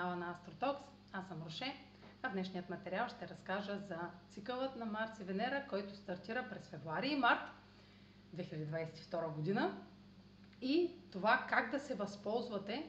[0.00, 0.82] канала на Астротокс.
[1.12, 1.74] Аз съм Роше.
[2.22, 3.98] А в днешният материал ще разкажа за
[4.30, 7.40] цикълът на Марс и Венера, който стартира през февруари и март
[8.36, 9.78] 2022 година
[10.62, 12.86] и това как да се възползвате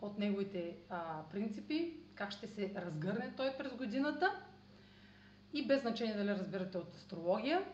[0.00, 4.42] от неговите а, принципи, как ще се разгърне той през годината
[5.52, 7.64] и без значение дали разбирате от астрология,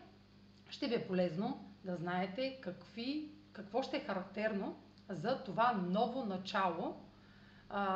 [0.69, 4.75] ще ви е полезно да знаете какви, какво ще е характерно
[5.09, 7.05] за това ново начало,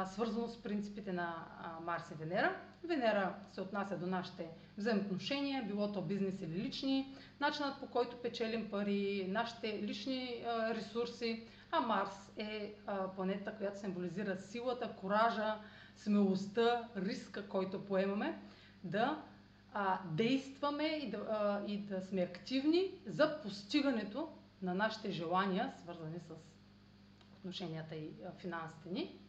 [0.05, 1.35] свързано с принципите на
[1.81, 2.55] Марс и Венера.
[2.83, 7.07] Венера се отнася до нашите взаимоотношения, било то бизнес или лични,
[7.39, 10.43] начинът по който печелим пари, нашите лични
[10.75, 12.73] ресурси, а Марс е
[13.15, 15.55] планета, която символизира силата, коража,
[15.95, 18.39] смелостта, риска, който поемаме,
[18.83, 19.23] да
[20.05, 24.29] действаме и да, и да сме активни за постигането
[24.61, 26.33] на нашите желания, свързани с
[27.37, 29.19] отношенията и финансите ни.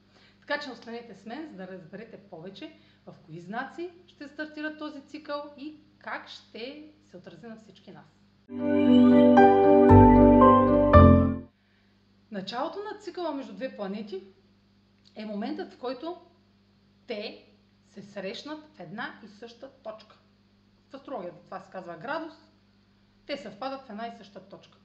[0.41, 2.73] Така че останете с мен, за да разберете повече
[3.07, 8.07] в кои знаци ще стартира този цикъл и как ще се отрази на всички нас.
[12.31, 14.23] Началото на цикъла между две планети
[15.15, 16.17] е моментът, в който
[17.07, 17.47] те
[17.89, 20.19] се срещнат в една и съща точка.
[20.91, 22.35] В астрологията това се казва градус.
[23.27, 24.79] Те съвпадат в една и съща точка.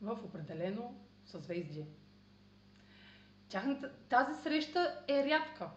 [0.00, 1.86] В определено съзвездие.
[3.48, 5.70] Тяхната, тази среща е рядка.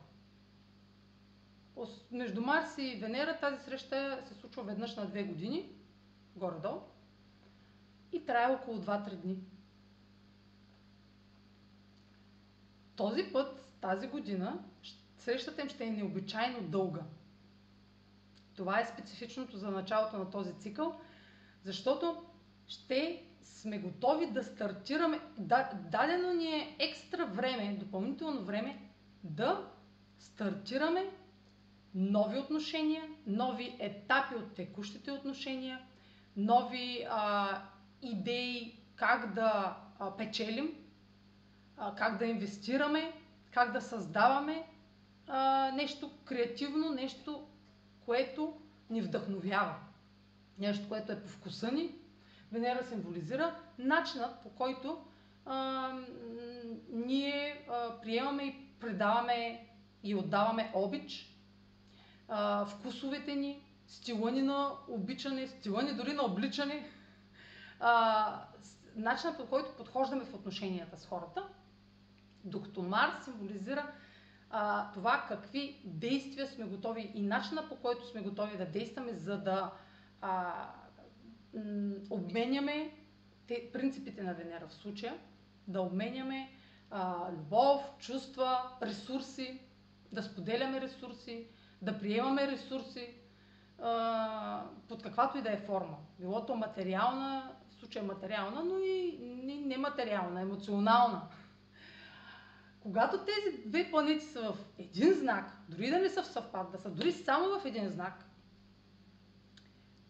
[2.11, 5.69] Между Марс и Венера тази среща се случва веднъж на две години,
[6.36, 6.81] горе-долу,
[8.11, 9.38] и трае около 2-3 дни.
[12.95, 14.64] Този път, тази година,
[15.17, 17.02] срещата им ще е необичайно дълга.
[18.55, 20.99] Това е специфичното за началото на този цикъл,
[21.64, 22.25] защото
[22.67, 25.20] ще сме готови да стартираме,
[25.73, 28.81] дадено ни е екстра време, допълнително време,
[29.23, 29.67] да
[30.20, 31.06] стартираме
[31.95, 35.80] нови отношения, нови етапи от текущите отношения,
[36.38, 37.61] нови а,
[38.02, 40.76] идеи как да а, печелим,
[41.77, 43.14] а, как да инвестираме,
[43.52, 44.67] как да създаваме
[45.27, 47.48] а, нещо креативно, нещо,
[48.05, 48.58] което
[48.89, 49.76] ни вдъхновява.
[50.60, 51.95] Нещо, което е по вкуса ни.
[52.52, 55.06] Венера символизира начинът по който
[55.45, 55.89] а,
[56.89, 59.67] ние а, приемаме и предаваме
[60.04, 61.38] и отдаваме обич,
[62.28, 66.90] а, вкусовете ни, стила ни на обичане, стила ни дори на обличане,
[67.80, 68.45] а,
[68.95, 71.48] начинът по който подхождаме в отношенията с хората,
[72.44, 73.92] докато Марс символизира
[74.50, 79.38] а, това какви действия сме готови и начина по който сме готови да действаме, за
[79.38, 79.72] да
[80.22, 80.54] а,
[82.10, 82.92] обменяме
[83.48, 85.17] те, принципите на Венера в случая,
[85.67, 86.50] да обменяме
[86.89, 89.61] а, любов, чувства, ресурси,
[90.11, 91.48] да споделяме ресурси,
[91.82, 93.16] да приемаме ресурси
[93.82, 95.98] а, под каквато и да е форма.
[96.20, 99.17] Било то материална, в случая материална, но и
[99.66, 101.22] нематериална, емоционална.
[102.80, 106.78] Когато тези две планети са в един знак, дори да не са в съвпад, да
[106.78, 108.26] са дори само в един знак,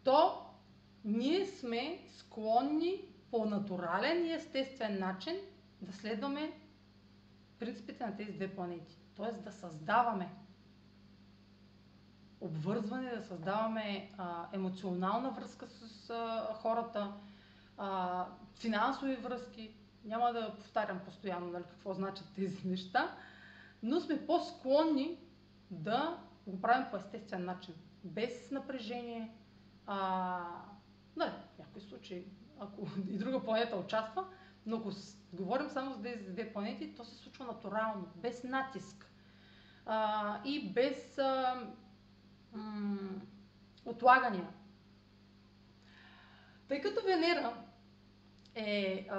[0.03, 0.40] то
[1.05, 3.01] ние сме склонни
[3.31, 5.35] по натурален и естествен начин
[5.81, 6.51] да следваме
[7.59, 8.97] принципите на тези две планети.
[9.15, 10.29] Тоест да създаваме
[12.41, 17.13] обвързване, да създаваме а, емоционална връзка с а, хората,
[17.77, 18.25] а,
[18.55, 19.75] финансови връзки,
[20.05, 23.15] няма да повтарям постоянно нали, какво значат тези неща,
[23.83, 25.17] но сме по-склонни
[25.71, 27.73] да го правим по естествен начин,
[28.03, 29.35] без напрежение.
[29.87, 30.41] А,
[31.17, 32.25] не, в някои случаи,
[32.59, 34.25] ако и друга планета участва,
[34.65, 34.89] но ако
[35.33, 39.11] говорим само за тези две планети, то се случва натурално, без натиск
[39.85, 41.55] а, и без а,
[42.53, 43.21] м-
[43.85, 44.47] отлагания.
[46.67, 47.53] Тъй като Венера
[48.55, 49.17] е а,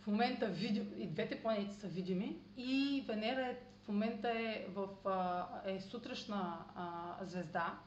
[0.00, 4.88] в момента види, и двете планети са видими и Венера е, в момента е, в,
[5.66, 7.78] е сутрешна а, звезда.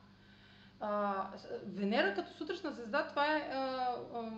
[0.85, 1.27] А,
[1.65, 3.57] Венера като сутрешна звезда, това е, а,
[4.13, 4.31] а,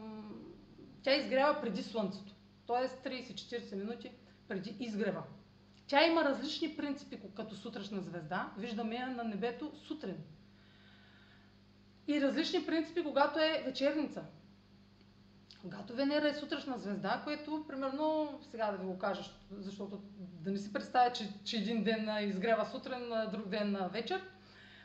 [1.04, 2.34] тя изгрява преди Слънцето,
[2.68, 3.10] т.е.
[3.10, 4.12] 30-40 минути
[4.48, 5.24] преди изгрева.
[5.88, 8.52] Тя има различни принципи като сутрешна звезда.
[8.58, 10.18] Виждаме я на небето сутрин.
[12.08, 14.24] И различни принципи, когато е вечерница.
[15.62, 20.58] Когато Венера е сутрешна звезда, което примерно, сега да ви го кажа, защото да не
[20.58, 24.22] си представя, че, че един ден изгрява сутрин, друг ден вечер,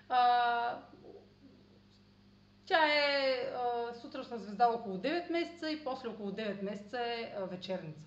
[0.09, 0.79] а,
[2.70, 3.52] тя е
[4.00, 8.06] сутрешна звезда около 9 месеца и после около 9 месеца е вечерница.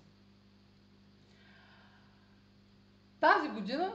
[3.20, 3.92] Тази година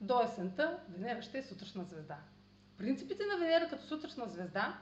[0.00, 2.16] до есента Венера ще е сутрешна звезда.
[2.78, 4.78] Принципите на Венера като сутрешна звезда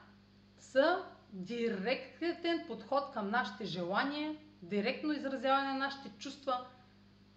[0.58, 6.66] са директен подход към нашите желания, директно изразяване на нашите чувства,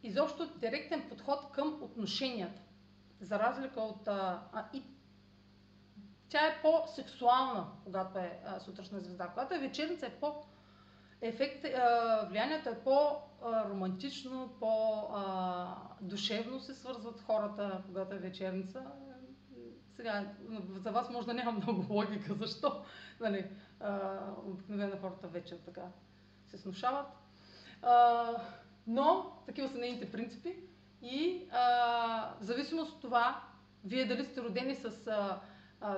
[0.03, 2.61] изобщо директен подход към отношенията.
[3.21, 4.07] За разлика от...
[4.07, 4.41] А,
[4.73, 4.83] и
[6.31, 9.27] тя е по-сексуална, когато е а, сутрешна звезда.
[9.27, 10.35] Когато е вечерница е по...
[11.21, 11.65] Ефект,
[12.29, 18.85] влиянието е по-романтично, по-душевно се свързват хората, когато е вечерница.
[19.95, 20.33] Сега,
[20.75, 22.83] за вас може да няма много логика, защо
[23.19, 23.45] нали,
[24.45, 25.83] обикновено хората вечер така
[26.47, 27.07] се снушават.
[27.81, 28.25] А,
[28.87, 30.55] но такива са нейните принципи
[31.01, 31.59] и а,
[32.41, 33.43] в зависимост от това,
[33.85, 35.39] вие дали сте родени с а,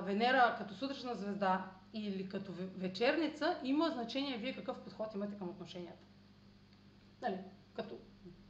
[0.02, 6.04] Венера като сутрешна звезда или като вечерница, има значение вие какъв подход имате към отношенията.
[7.22, 7.38] Нали,
[7.74, 7.98] като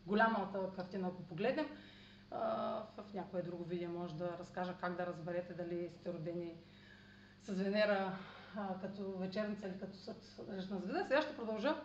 [0.07, 1.67] голямата картина, ако погледнем,
[2.31, 6.55] в някое друго видео може да разкажа как да разберете дали сте родени
[7.43, 8.19] с Венера
[8.81, 9.99] като вечерница или като
[10.37, 11.05] сутрешна звезда.
[11.05, 11.77] Сега ще продължа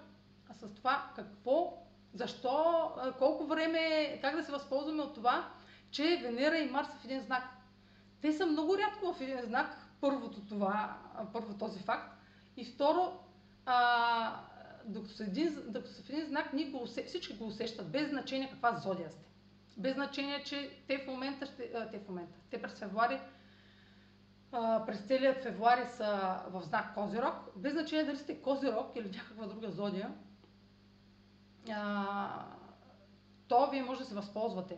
[0.51, 5.51] с това какво защо, колко време, как да се възползваме от това,
[5.91, 7.43] че Венера и Марс в един знак.
[8.21, 10.97] Те са много рядко в един знак, първото това,
[11.33, 12.13] първо този факт.
[12.57, 13.19] И второ,
[13.65, 14.41] а,
[14.85, 18.09] докато, са един, докато са в един знак, ние го усе, всички го усещат, без
[18.09, 19.25] значение каква зодия сте.
[19.77, 23.19] Без значение, че те в момента, ще, те в момента, те през февруари,
[24.85, 29.71] през целият февруари са в знак Козирог, без значение дали сте Козирог или някаква друга
[29.71, 30.13] зодия,
[31.71, 32.45] а,
[33.47, 34.77] то вие може да се възползвате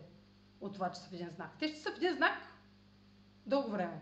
[0.61, 1.49] от това, че са в един знак.
[1.59, 2.50] Те ще са в един знак
[3.45, 4.01] дълго време.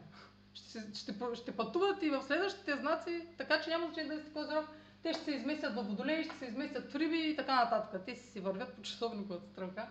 [0.54, 4.66] Ще, ще, ще пътуват и в следващите знаци, така че няма значение да сте козирог.
[5.04, 8.02] Те ще се изместят в водолей, ще се изместят в риби и така нататък.
[8.06, 9.88] Те си си вървят по часовниковата стрелка.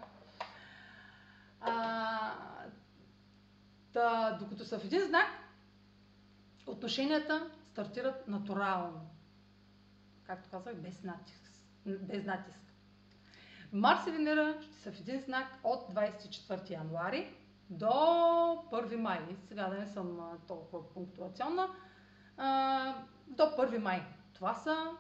[1.61, 2.35] А,
[3.93, 5.27] да, докато са в един знак,
[6.67, 9.11] отношенията стартират натурално.
[10.27, 11.51] Както казах, без натиск.
[11.87, 12.59] Без натиск.
[13.73, 17.35] Марс и Венера ще са в един знак от 24 януари
[17.71, 19.21] до 1 май.
[19.49, 21.69] Сега да не съм толкова пунктуационна.
[23.27, 24.03] до 1 май.
[24.35, 24.91] Това са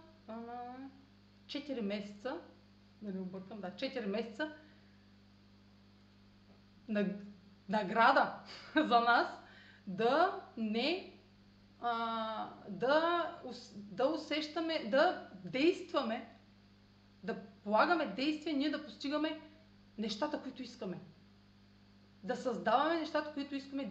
[1.46, 2.40] 4 месеца,
[3.02, 4.52] да не объркам, да, 4 месеца
[7.68, 8.34] награда
[8.74, 9.28] за нас
[9.86, 11.14] да не
[12.68, 13.40] да,
[13.74, 16.38] да усещаме, да действаме,
[17.24, 19.40] да полагаме действия, ние да постигаме
[19.98, 21.00] нещата, които искаме.
[22.22, 23.90] Да създаваме нещата, които искаме,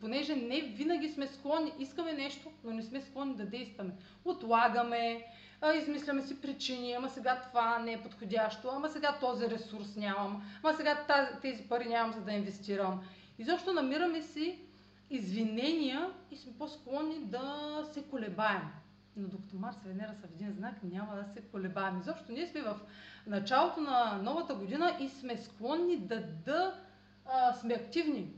[0.00, 3.92] понеже не винаги сме склонни, искаме нещо, но не сме склонни да действаме.
[4.24, 5.24] Отлагаме,
[5.82, 10.76] измисляме си причини, ама сега това не е подходящо, ама сега този ресурс нямам, ама
[10.76, 11.06] сега
[11.42, 13.02] тези пари нямам за да инвестирам.
[13.38, 14.58] И защо намираме си
[15.10, 18.62] извинения и сме по-склонни да се колебаем.
[19.16, 22.00] Но докато Марс и Венера са в един знак, няма да се колебаем.
[22.00, 22.80] Изобщо ние сме в
[23.26, 26.74] началото на новата година и сме склонни да, да
[27.28, 28.32] а, сме активни.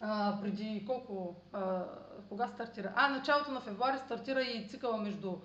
[0.00, 1.84] А, преди колко, а,
[2.28, 2.92] кога стартира?
[2.96, 5.36] А, началото на февруари стартира и цикъла между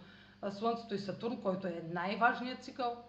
[0.52, 3.04] Слънцето и Сатурн, който е най-важният цикъл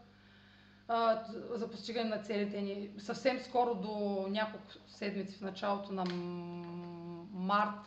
[1.50, 2.90] за постигане на целите ни.
[2.98, 6.04] Съвсем скоро до няколко седмици в началото на
[7.32, 7.80] март,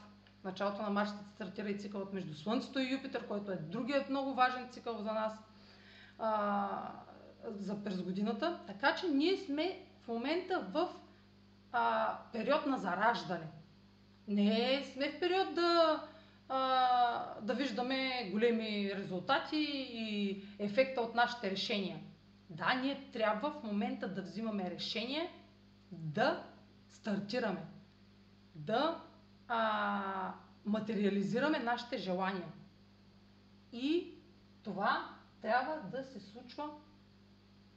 [0.44, 4.34] началото на март ще стартира и цикълът между Слънцето и Юпитер, който е другият много
[4.34, 5.34] важен цикъл за нас
[6.20, 6.92] а,
[7.46, 8.60] за през годината.
[8.68, 10.90] Така че ние сме в момента в
[11.78, 13.48] а, период на зараждане.
[14.28, 16.04] Не сме в период да,
[16.50, 19.58] а, да виждаме големи резултати
[19.92, 22.00] и ефекта от нашите решения.
[22.50, 25.32] Да, ние трябва в момента да взимаме решение
[25.92, 26.44] да
[26.90, 27.66] стартираме,
[28.56, 29.02] да
[29.48, 30.34] а,
[30.66, 32.48] материализираме нашите желания.
[33.74, 34.14] И
[34.64, 35.10] това
[35.42, 36.70] трябва да се случва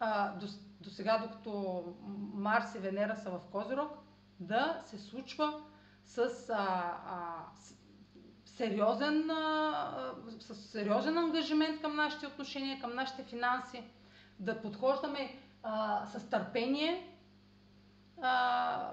[0.00, 0.32] а,
[0.80, 1.84] до сега, докато
[2.34, 3.90] Марс и Венера са в Козирог,
[4.40, 5.62] да се случва
[6.04, 6.26] с, а,
[7.06, 13.84] а, с сериозен, а, с сериозен ангажимент към нашите отношения, към нашите финанси,
[14.38, 17.16] да подхождаме а, с търпение.
[18.22, 18.90] А,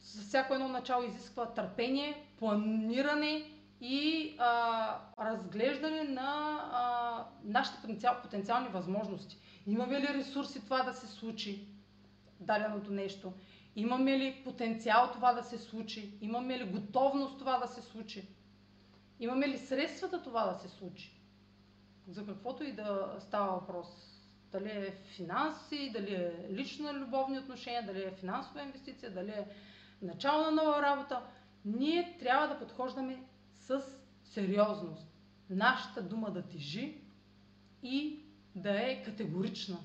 [0.00, 3.50] за всяко едно начало изисква търпение, планиране
[3.80, 9.38] и а, разглеждане на а, нашите потенциал, потенциални възможности.
[9.66, 11.68] Имаме ли ресурси това да се случи,
[12.40, 13.32] даденото нещо?
[13.76, 16.18] Имаме ли потенциал това да се случи?
[16.20, 18.28] Имаме ли готовност това да се случи?
[19.20, 21.20] Имаме ли средствата това да се случи?
[22.08, 24.14] За каквото и да става въпрос
[24.54, 29.46] Дали е финанси, дали е лично любовни отношения, дали е финансова инвестиция, дали е
[30.02, 31.22] начало на нова работа.
[31.64, 33.22] Ние трябва да подхождаме
[33.54, 33.82] с
[34.24, 35.08] сериозност.
[35.50, 37.00] Нашата дума да тежи
[37.82, 38.23] и
[38.54, 39.78] да е категорична.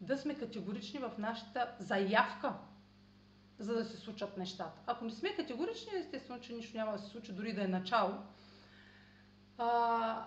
[0.00, 2.54] Да сме категорични в нашата заявка,
[3.58, 4.80] за да се случат нещата.
[4.86, 8.14] Ако не сме категорични, естествено, че нищо няма да се случи, дори да е начало.
[9.58, 10.26] А,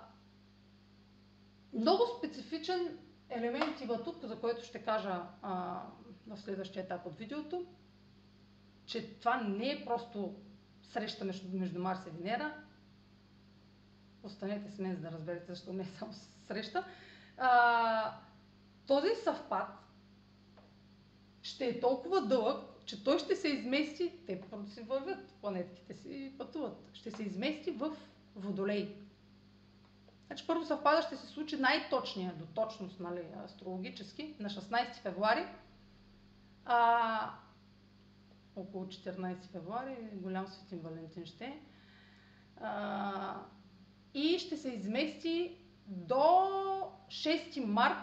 [1.73, 2.97] много специфичен
[3.29, 5.81] елемент има тук, за който ще кажа а,
[6.27, 7.65] в следващия етап от видеото,
[8.85, 10.35] че това не е просто
[10.81, 12.53] среща между, между Марс и Венера.
[14.23, 16.13] Останете с мен, за да разберете защо не е само
[16.47, 16.85] среща.
[17.39, 18.13] А,
[18.87, 19.67] този съвпад
[21.41, 26.33] ще е толкова дълъг, че той ще се измести, те просто си вървят, планетките си
[26.37, 27.97] пътуват, ще се измести в
[28.35, 28.95] Водолей.
[30.27, 35.45] Значи първо съвпада ще се случи най-точния, до точност, нали, астрологически, на 16 февруари.
[36.65, 37.33] А,
[38.55, 41.59] около 14 февруари, голям светин Валентин ще
[42.61, 43.35] а,
[44.13, 45.58] и ще се измести
[45.89, 46.15] до
[47.07, 47.97] 6 март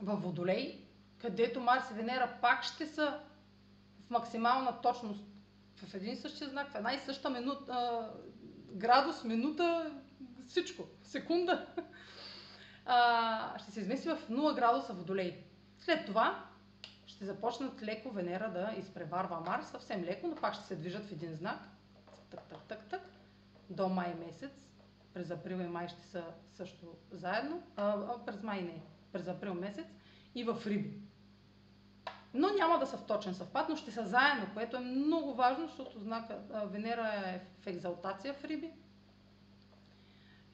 [0.00, 0.84] в Водолей,
[1.18, 3.20] където Марс и Венера пак ще са
[4.06, 5.24] в максимална точност
[5.76, 8.10] в един и същия знак, в една и съща минута,
[8.72, 9.92] градус, минута,
[10.46, 11.66] всичко, секунда.
[12.86, 15.44] А, ще се измести в 0 градуса Водолей.
[15.78, 16.44] След това
[17.06, 21.12] ще започнат леко Венера да изпреварва Марс, съвсем леко, но пак ще се движат в
[21.12, 21.58] един знак.
[22.30, 23.02] Так, так, так, так.
[23.70, 24.50] До май месец.
[25.14, 27.62] През април и май ще са също заедно.
[27.76, 28.82] А, през май не.
[29.12, 29.86] През април месец.
[30.34, 31.00] И в Риби.
[32.34, 35.66] Но няма да са в точен съвпад, но ще са заедно, което е много важно,
[35.66, 38.72] защото знака Венера е в екзалтация в Риби.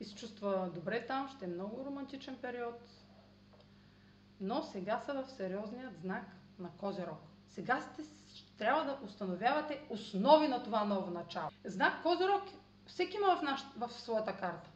[0.01, 2.75] И се чувства добре там, ще е много романтичен период.
[4.41, 6.25] Но сега са в сериозният знак
[6.59, 7.19] на Козерог.
[7.49, 8.03] Сега сте,
[8.59, 11.51] трябва да установявате основи на това ново начало.
[11.65, 12.43] Знак Козерог
[12.91, 14.71] всеки има в, наш, в своята карта.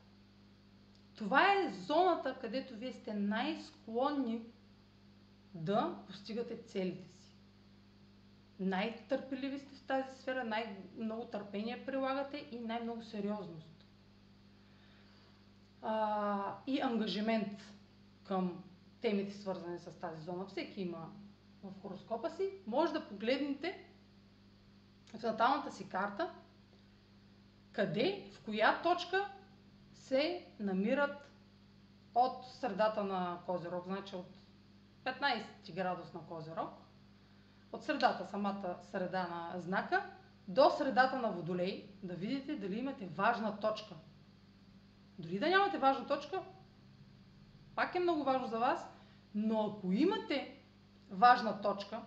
[1.17, 4.43] Това е зоната, където вие сте най-склонни
[5.55, 7.37] да постигате целите си.
[8.61, 13.87] Най-търпеливи сте в тази сфера, най-много търпение прилагате и най-много сериозност.
[15.83, 17.63] А, и ангажимент
[18.25, 18.65] към
[19.01, 20.47] темите, свързани с тази зона.
[20.47, 21.11] Всеки има
[21.63, 22.51] в хороскопа си.
[22.67, 23.85] Може да погледнете
[25.19, 26.31] в наталната си карта
[27.75, 29.29] къде, в коя точка
[29.95, 31.31] се намират
[32.15, 34.27] от средата на Козирог, значи от
[35.05, 36.71] 15 градус на Козирог,
[37.73, 40.11] от средата, самата среда на знака,
[40.49, 43.95] до средата на Водолей, да видите дали имате важна точка.
[45.19, 46.43] Дори да нямате важна точка,
[47.75, 48.91] пак е много важно за вас,
[49.35, 50.57] но ако имате
[51.11, 52.03] важна точка,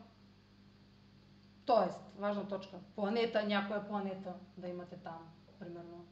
[1.65, 2.19] т.е.
[2.21, 5.27] важна точка, планета, някоя планета да имате там,
[5.59, 6.05] примерно,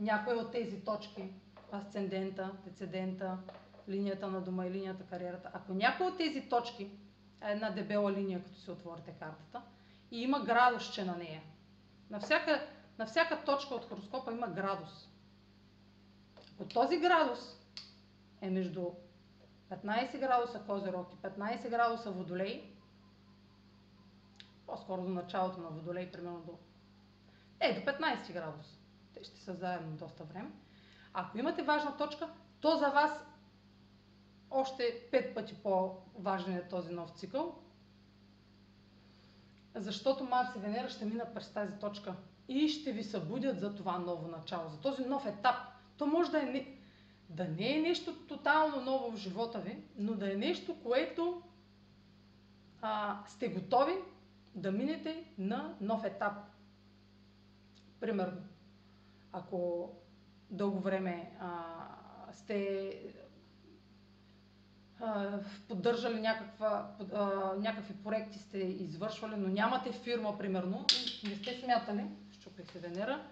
[0.00, 1.32] някоя от тези точки,
[1.72, 3.38] асцендента, децедента,
[3.88, 6.90] линията на дома и линията кариерата, ако някоя от тези точки
[7.42, 9.62] е една дебела линия, като си отворите картата,
[10.10, 11.42] и има градусче на нея.
[12.10, 12.66] На всяка,
[12.98, 15.08] на всяка точка от хороскопа има градус.
[16.54, 17.56] Ако този градус
[18.40, 18.90] е между
[19.70, 22.74] 15 градуса Козирог и 15 градуса Водолей,
[24.66, 26.58] по-скоро до началото на Водолей, примерно до...
[27.64, 28.78] Е, до 15 градуса.
[29.14, 30.50] Те ще са заедно доста време.
[31.12, 32.28] Ако имате важна точка,
[32.60, 33.24] то за вас
[34.50, 37.54] още пет пъти по-важен е този нов цикъл,
[39.74, 42.14] защото Марс и Венера ще минат през тази точка
[42.48, 45.56] и ще ви събудят за това ново начало, за този нов етап.
[45.96, 46.66] То може да, е,
[47.28, 51.42] да не е нещо тотално ново в живота ви, но да е нещо, което
[52.82, 53.94] а, сте готови
[54.54, 56.32] да минете на нов етап.
[58.00, 58.42] Примерно,
[59.32, 59.90] ако
[60.50, 61.52] дълго време а,
[62.32, 62.92] сте
[65.68, 67.24] поддържали някаква, а,
[67.58, 70.86] някакви проекти сте извършвали, но нямате фирма, примерно,
[71.28, 73.22] не сте смятали, щупих се Венера,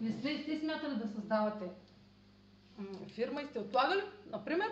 [0.00, 1.70] не сте, сте смятали да създавате
[3.06, 4.68] фирма и сте отлагали, например,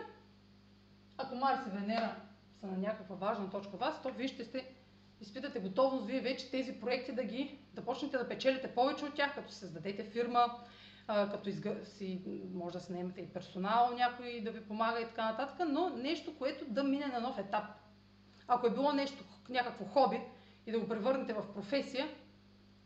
[1.18, 2.16] ако Марс и Венера
[2.60, 4.70] са на някаква важна точка вас, то вие ще сте,
[5.20, 9.34] изпитате готовност вие вече тези проекти да ги, да почнете да печелите повече от тях,
[9.34, 10.46] като създадете фирма,
[11.06, 11.84] като изгъ...
[11.84, 16.38] си, може да наемете и персонал някой да ви помага и така нататък, но нещо,
[16.38, 17.64] което да мине на нов етап.
[18.48, 20.20] Ако е било нещо, някакво хоби
[20.66, 22.08] и да го превърнете в професия,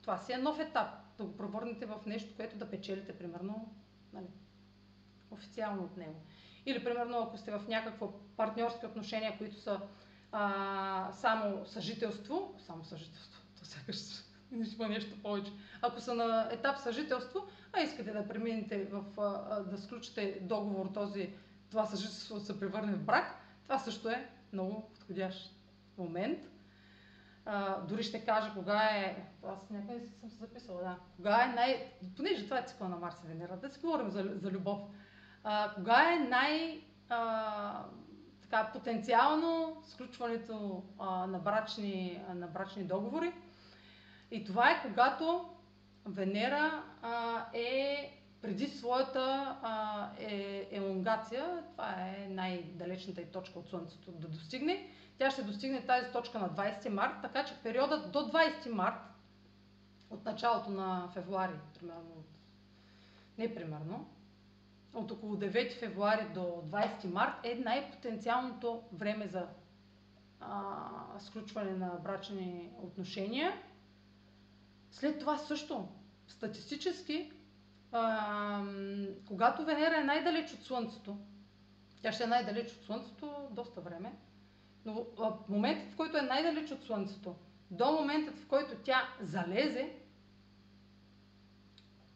[0.02, 0.88] това си е нов етап.
[1.18, 3.74] Да го превърнете в нещо, което да печелите, примерно,
[4.12, 4.26] нали,
[5.30, 6.14] официално от него.
[6.66, 9.80] Или, примерно, ако сте в някакво партньорски отношения, които са
[10.32, 13.96] а, само съжителство, само съжителство, то сякаш
[14.78, 15.52] има нещо повече.
[15.82, 21.32] Ако са на етап съжителство, а искате да преминете в, а, да сключите договор, този,
[21.70, 25.54] това съжителство да се превърне в брак, това също е много подходящ
[25.98, 26.38] момент.
[27.44, 31.54] А, дори ще кажа кога е, аз някъде си съм се записала, да, кога е
[31.54, 31.92] най...
[32.16, 34.80] Понеже това е цикъл на Марс и Венера, да си говорим за, за любов.
[35.44, 36.84] А, кога е най...
[37.08, 37.84] А,
[38.50, 43.32] така, потенциално сключването а, на, брачни, а, на брачни договори.
[44.30, 45.48] И това е когато
[46.06, 48.10] Венера а, е
[48.42, 54.90] преди своята а, е, елонгация, това е най-далечната и точка от Слънцето да достигне.
[55.18, 59.00] Тя ще достигне тази точка на 20 март, така че периодът до 20 март,
[60.10, 62.24] от началото на февруари, примерно,
[63.38, 64.08] не примерно,
[64.94, 69.46] от около 9 февруари до 20 март е най-потенциалното време за
[70.40, 73.52] а, сключване на брачни отношения.
[74.90, 75.88] След това също,
[76.26, 77.32] статистически,
[77.92, 78.64] а,
[79.26, 81.16] когато Венера е най-далеч от Слънцето,
[82.02, 84.12] тя ще е най-далеч от Слънцето доста време,
[84.84, 87.36] но в момента, в който е най-далеч от Слънцето,
[87.70, 89.92] до момента, в който тя залезе,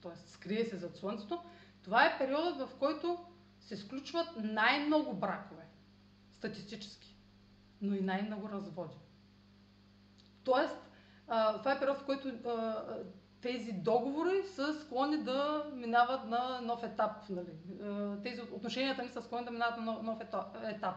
[0.03, 0.17] т.е.
[0.29, 1.43] скрие се зад Слънцето,
[1.85, 3.19] това е периодът, в който
[3.61, 5.67] се сключват най-много бракове,
[6.33, 7.17] статистически,
[7.81, 8.97] но и най-много разводи.
[10.45, 10.77] Тоест,
[11.59, 12.33] това е период, в който
[13.41, 17.11] тези договори са склонни да минават на нов етап.
[17.29, 17.51] Нали?
[18.23, 20.21] Тези отношенията ни са склонни да минават на нов
[20.65, 20.97] етап.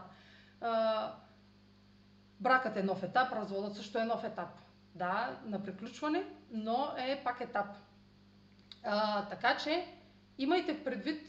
[2.40, 4.48] Бракът е нов етап, разводът също е нов етап.
[4.94, 7.66] Да, на приключване, но е пак етап.
[8.84, 9.97] А, така че
[10.38, 11.26] имайте предвид,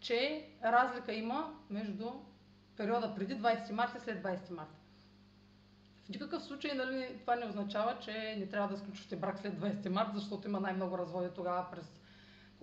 [0.00, 2.10] че разлика има между
[2.76, 4.80] периода преди 20 марта и след 20 марта.
[6.04, 9.88] В никакъв случай нали, това не означава, че не трябва да сключвате брак след 20
[9.88, 12.00] марта, защото има най-много разводи тогава през,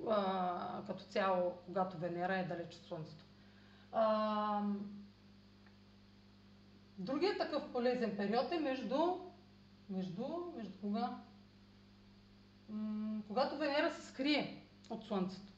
[0.09, 3.23] а, като цяло, когато Венера е далеч от Слънцето.
[3.91, 4.61] А,
[6.97, 9.17] другият такъв полезен период е между,
[9.89, 11.17] между, между кога?
[12.69, 14.62] М- когато Венера се скрие
[14.93, 15.51] от Слънцето.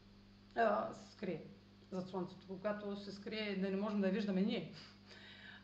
[0.56, 1.44] А, се скрие
[1.92, 4.74] зад Слънцето, когато се скрие да не можем да я виждаме ние.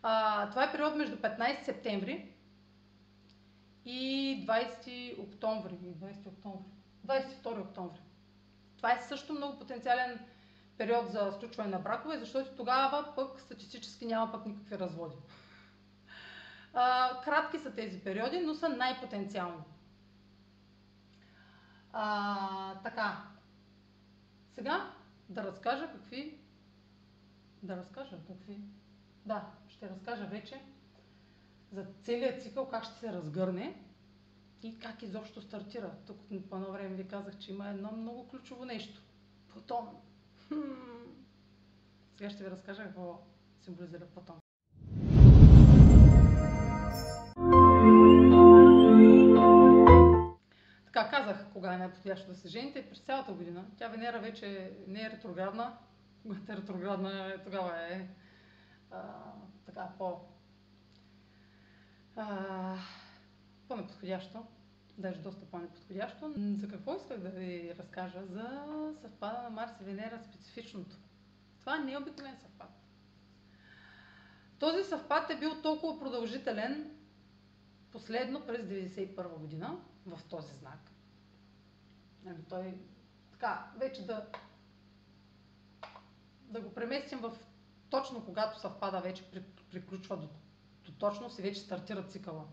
[0.03, 2.33] А, това е период между 15 септември
[3.85, 5.73] и 20 октомври.
[5.73, 6.71] 20 октомври.
[7.07, 8.01] 22 октомври.
[8.77, 10.19] Това е също много потенциален
[10.77, 15.15] период за сключване на бракове, защото тогава пък статистически няма пък никакви разводи.
[16.73, 19.63] А, кратки са тези периоди, но са най-потенциални.
[21.93, 23.30] А, така.
[24.55, 24.93] Сега
[25.29, 26.39] да разкажа какви.
[27.63, 28.61] Да разкажа какви.
[29.25, 30.61] Да, ще разкажа вече
[31.71, 33.83] за целият цикъл, как ще се разгърне
[34.63, 35.95] и как изобщо стартира.
[36.07, 36.17] Тук
[36.49, 39.01] по едно време ви казах, че има едно много ключово нещо.
[39.49, 39.87] Плутон.
[42.17, 43.21] Сега ще ви разкажа какво
[43.61, 44.40] символизира Плутон.
[51.01, 52.89] Така казах, кога е най-подходящо да се жените.
[52.89, 53.65] През цялата година.
[53.77, 55.77] Тя Венера вече не е ретроградна.
[56.23, 58.07] Когато е ретроградна, тогава е
[58.91, 59.01] а,
[59.65, 60.19] така по,
[62.15, 62.75] а,
[63.67, 64.45] по-неподходящо,
[64.97, 66.33] даже доста по-неподходящо.
[66.37, 68.25] За какво исках да ви разкажа?
[68.25, 68.67] За
[69.01, 70.95] съвпада на Марс и Венера специфичното.
[71.59, 72.71] Това не е обикновен съвпад.
[74.59, 76.91] Този съвпад е бил толкова продължителен
[77.91, 80.90] последно през 1991 година в този знак.
[82.23, 82.77] Нали, той
[83.31, 84.25] така, вече да,
[86.41, 87.31] да го преместим в
[87.89, 89.23] точно когато съвпада вече
[89.71, 90.27] приключва до,
[90.85, 92.43] до точност и вече стартира цикъла.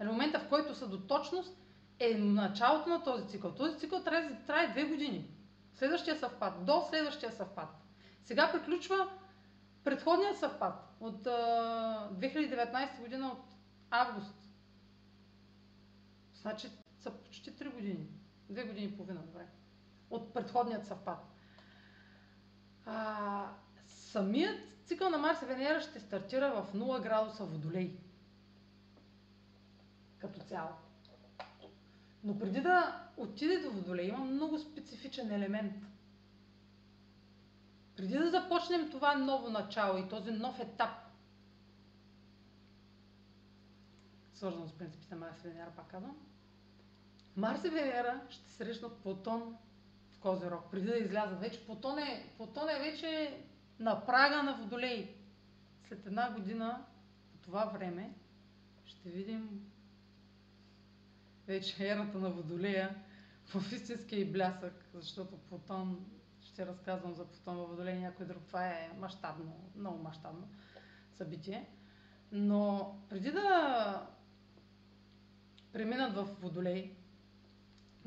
[0.00, 1.58] На момента, в който са до точност,
[2.00, 3.54] е началото на този цикъл.
[3.54, 5.30] Този цикъл да трае две години.
[5.74, 7.68] Следващия съвпад, до следващия съвпад.
[8.24, 9.10] Сега приключва
[9.84, 13.44] предходният съвпад от а, 2019 година, от
[13.90, 14.34] август.
[16.34, 18.06] Значи са почти 3 години.
[18.48, 19.46] Две години и половина, добре.
[20.10, 21.18] От предходният съвпад.
[22.86, 23.50] А,
[23.86, 27.98] самият цикъл на Марс и Венера ще стартира в 0 градуса Водолей.
[30.18, 30.70] Като цяло.
[32.24, 35.74] Но преди да отиде до Водолей има много специфичен елемент.
[37.96, 40.90] Преди да започнем това ново начало и този нов етап,
[44.34, 46.16] свързано с принципите на Марс и Венера, пак казвам,
[47.38, 49.56] Марс и Венера ще срещнат Плутон
[50.10, 51.40] в Козерог, преди да излязат.
[51.40, 53.40] Вече Плутон е, Плутон е вече
[53.78, 55.16] на прага на Водолей.
[55.88, 56.84] След една година
[57.32, 58.14] по това време
[58.84, 59.70] ще видим
[61.46, 62.94] вече ерата на Водолея
[63.46, 66.06] в истинския и блясък, защото Плутон,
[66.40, 70.48] ще разказвам за Плутон във Водолей някой друг, това е мащабно, много мащабно
[71.16, 71.68] събитие.
[72.32, 74.06] Но преди да
[75.72, 76.97] преминат в Водолей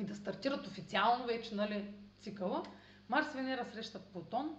[0.01, 2.63] и да стартират официално вече нали, цикъла,
[3.09, 4.55] Марс и Венера срещат Плутон,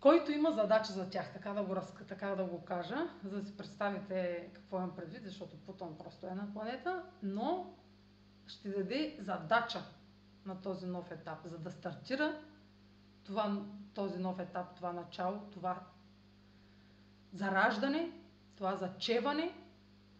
[0.00, 1.76] който има задача за тях, така да го,
[2.08, 6.30] така да го кажа, за да си представите какво имам предвид, защото Плутон просто е
[6.30, 7.74] една планета, но
[8.46, 9.82] ще даде задача
[10.46, 12.40] на този нов етап, за да стартира
[13.24, 13.62] това,
[13.94, 15.80] този нов етап, това начало, това
[17.32, 18.10] зараждане,
[18.56, 19.54] това зачеване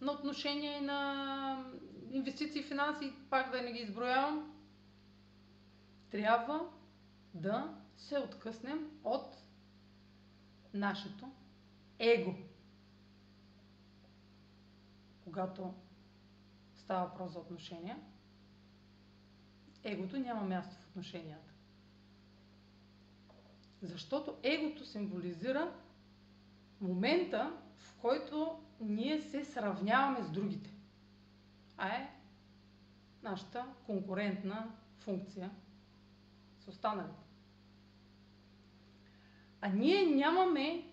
[0.01, 1.65] на отношения и на
[2.13, 4.53] инвестиции финанси, пак да не ги изброявам,
[6.11, 6.69] трябва
[7.35, 9.37] да се откъснем от
[10.75, 11.33] нашето
[11.99, 12.35] его.
[15.25, 15.75] Когато
[16.77, 17.99] става въпрос за отношения,
[19.85, 21.53] егото няма място в отношенията.
[23.83, 25.73] Защото егото символизира
[26.81, 30.72] момента, в който ние се сравняваме с другите.
[31.77, 32.11] А е
[33.23, 35.51] нашата конкурентна функция
[36.59, 37.23] с останалите.
[39.61, 40.93] А ние нямаме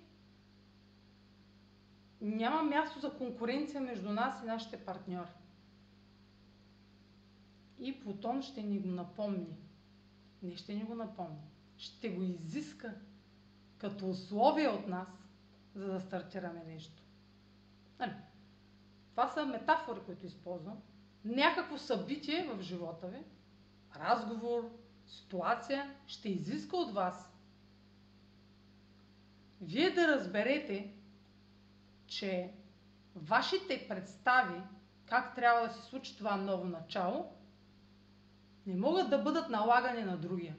[2.21, 5.29] няма място за конкуренция между нас и нашите партньори.
[7.79, 9.57] И Плутон ще ни го напомни.
[10.43, 11.41] Не ще ни го напомни.
[11.77, 12.95] Ще го изиска
[13.77, 15.07] като условие от нас,
[15.75, 17.03] за да стартираме нещо.
[17.99, 18.13] Нали?
[19.19, 20.77] Това са метафори, които използвам.
[21.25, 23.23] Някакво събитие в живота ви,
[23.95, 24.69] разговор,
[25.07, 27.31] ситуация, ще изиска от вас
[29.61, 30.93] вие да разберете,
[32.07, 32.53] че
[33.15, 34.61] вашите представи
[35.05, 37.33] как трябва да се случи това ново начало,
[38.65, 40.55] не могат да бъдат налагани на другия.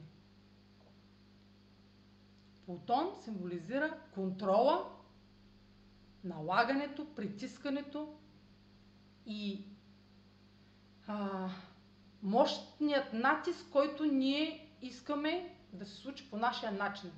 [2.66, 4.90] Плутон символизира контрола,
[6.24, 8.14] налагането, притискането
[9.30, 9.64] и
[11.06, 11.48] а,
[12.22, 17.12] мощният натиск, който ние искаме да се случи по нашия начин.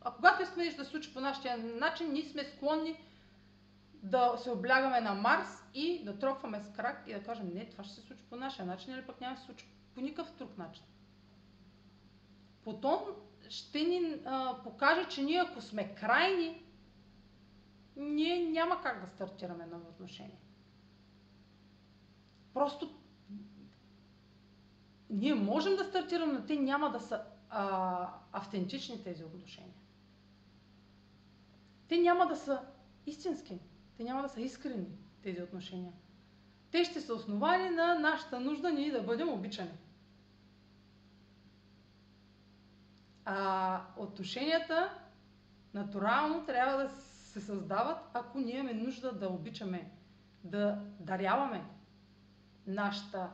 [0.00, 3.00] А когато искаме да се случи по нашия начин, ние сме склонни
[3.94, 7.84] да се облягаме на Марс и да тропваме с крак и да кажем, не, това
[7.84, 10.58] ще се случи по нашия начин или пък няма да се случи по никакъв друг
[10.58, 10.84] начин.
[12.64, 13.00] Потом
[13.48, 16.62] ще ни а, покаже, че ние ако сме крайни,
[17.96, 20.38] ние няма как да стартираме нови отношения.
[22.54, 22.90] Просто
[25.10, 29.74] ние можем да стартираме, но те няма да са а, автентични тези отношения.
[31.88, 32.60] Те няма да са
[33.06, 33.58] истински.
[33.96, 34.86] Те няма да са искрени,
[35.22, 35.92] тези отношения.
[36.70, 39.78] Те ще са основани на нашата нужда ние да бъдем обичани.
[43.24, 44.90] А отношенията
[45.74, 49.90] натурално трябва да се създават, ако ние имаме нужда да обичаме,
[50.44, 51.64] да даряваме
[52.68, 53.30] нашата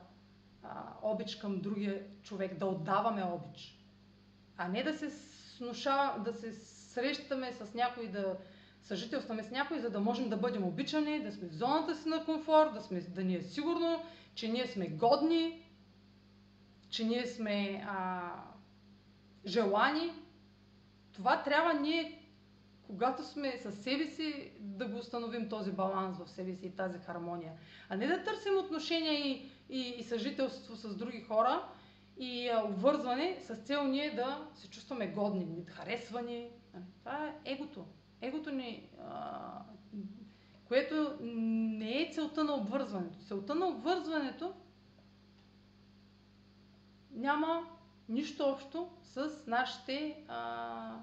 [0.62, 0.68] а,
[1.03, 3.79] обич към другия човек, да отдаваме обич.
[4.57, 5.11] А не да се
[5.57, 6.53] снушава, да се
[6.94, 8.37] срещаме с някой, да
[8.83, 12.25] съжителстваме с някой, за да можем да бъдем обичани, да сме в зоната си на
[12.25, 14.03] комфорт, да, сме, да ни е сигурно,
[14.35, 15.62] че ние сме годни,
[16.90, 18.31] че ние сме а,
[19.47, 20.12] желани.
[21.12, 22.24] Това трябва ние,
[22.87, 26.99] когато сме със себе си, да го установим този баланс в себе си и тази
[26.99, 27.53] хармония.
[27.88, 31.68] А не да търсим отношения и, и, и съжителство с други хора
[32.18, 36.49] и а, обвързване с цел ние да се чувстваме годни, харесвани.
[36.99, 37.87] Това е егото.
[38.20, 39.62] Егото ни, а,
[40.64, 43.18] което не е целта на обвързването.
[43.18, 44.53] Целта на обвързването
[47.11, 47.66] няма
[48.09, 50.99] нищо общо с нашите а,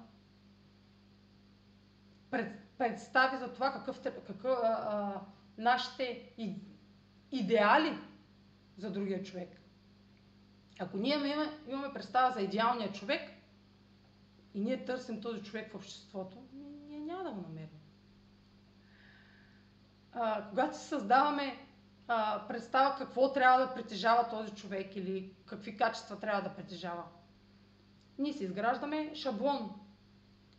[2.78, 5.20] представи за това какъв, какъв а, а,
[5.58, 6.32] нашите
[7.32, 7.98] идеали
[8.76, 9.60] за другия човек.
[10.80, 13.30] Ако ние имаме, имаме представа за идеалния човек
[14.54, 16.36] и ние търсим този човек в обществото,
[16.88, 17.80] ние няма да го намерим.
[20.12, 21.56] А, когато си създаваме
[22.08, 27.04] а, представа какво трябва да притежава този човек или какви качества трябва да притежава,
[28.18, 29.81] ние си изграждаме шаблон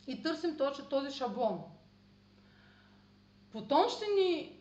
[0.08, 1.64] и търсим точно този шаблон.
[3.52, 4.60] Потом ще ни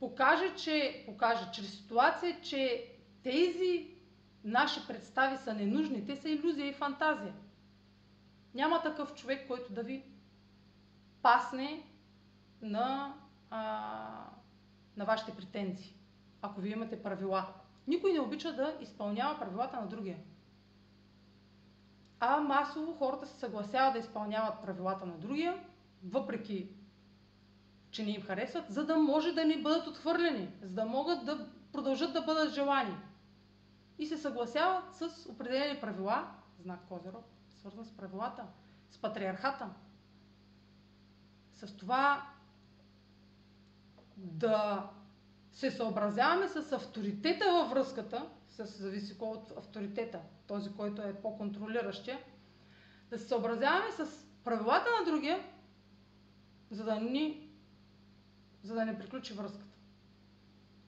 [0.00, 3.94] покаже, че, покаже чрез ситуация, че тези
[4.44, 7.34] наши представи са ненужни, те са иллюзия и фантазия.
[8.54, 10.04] Няма такъв човек, който да ви
[11.22, 11.82] пасне
[12.62, 13.14] на,
[13.50, 14.30] а,
[14.96, 15.94] на вашите претенции,
[16.42, 17.46] ако вие имате правила.
[17.86, 20.18] Никой не обича да изпълнява правилата на другия.
[22.20, 25.64] А масово хората се съгласяват да изпълняват правилата на другия,
[26.04, 26.68] въпреки
[27.90, 31.46] че не им харесват, за да може да не бъдат отхвърлени, за да могат да
[31.72, 32.96] продължат да бъдат желани.
[33.98, 38.44] И се съгласяват с определени правила, знак Козерог, свързан с правилата,
[38.90, 39.68] с патриархата.
[41.52, 42.26] С това
[44.16, 44.90] да
[45.52, 52.18] се съобразяваме с авторитета във връзката, с, зависи от авторитета, този, който е по-контролиращия,
[53.10, 55.44] да се съобразяваме с правилата на другия,
[56.70, 57.48] за да ни
[58.62, 59.76] за да не приключи връзката.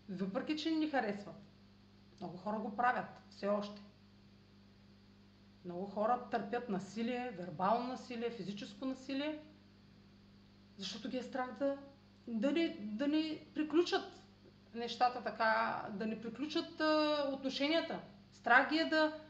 [0.09, 1.35] Въпреки, че ни харесват.
[2.21, 3.83] Много хора го правят все още.
[5.65, 9.39] Много хора търпят насилие, вербално насилие, физическо насилие,
[10.77, 11.77] защото ги е страх да,
[12.27, 14.05] да, не, да не приключат
[14.75, 18.01] нещата така, да не приключат а, отношенията.
[18.33, 19.21] Страх ги е да,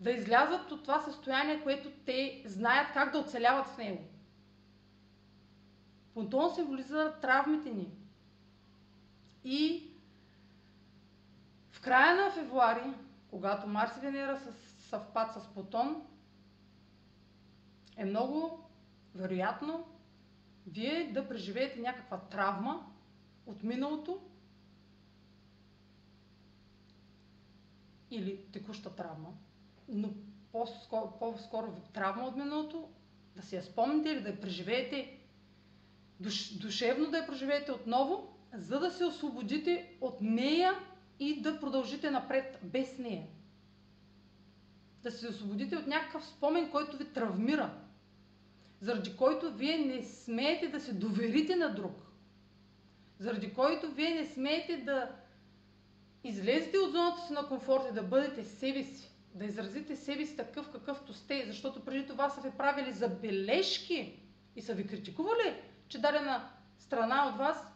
[0.00, 4.04] да излязат от това състояние, което те знаят как да оцеляват в него.
[6.14, 7.90] Плутон символизира травмите ни.
[9.44, 9.90] И
[11.70, 12.94] в края на февруари,
[13.30, 14.52] когато Марс и Венера са
[14.88, 16.06] съвпад с Плутон,
[17.96, 18.64] е много
[19.14, 19.86] вероятно
[20.66, 22.86] вие да преживеете някаква травма
[23.46, 24.20] от миналото
[28.10, 29.28] или текуща травма,
[29.90, 30.08] но
[30.52, 32.88] по-скоро, по-скоро травма от миналото,
[33.36, 35.18] да си я спомните или да я преживеете
[36.20, 40.74] душ, душевно да я преживеете отново, за да се освободите от нея
[41.18, 43.26] и да продължите напред без нея.
[45.02, 47.74] Да се освободите от някакъв спомен, който ви травмира,
[48.80, 52.12] заради който вие не смеете да се доверите на друг,
[53.18, 55.10] заради който вие не смеете да
[56.24, 60.36] излезете от зоната си на комфорт и да бъдете себе си, да изразите себе си
[60.36, 64.22] такъв какъвто сте, защото преди това са ви правили забележки
[64.56, 65.56] и са ви критикували
[65.90, 67.72] че дадена страна от вас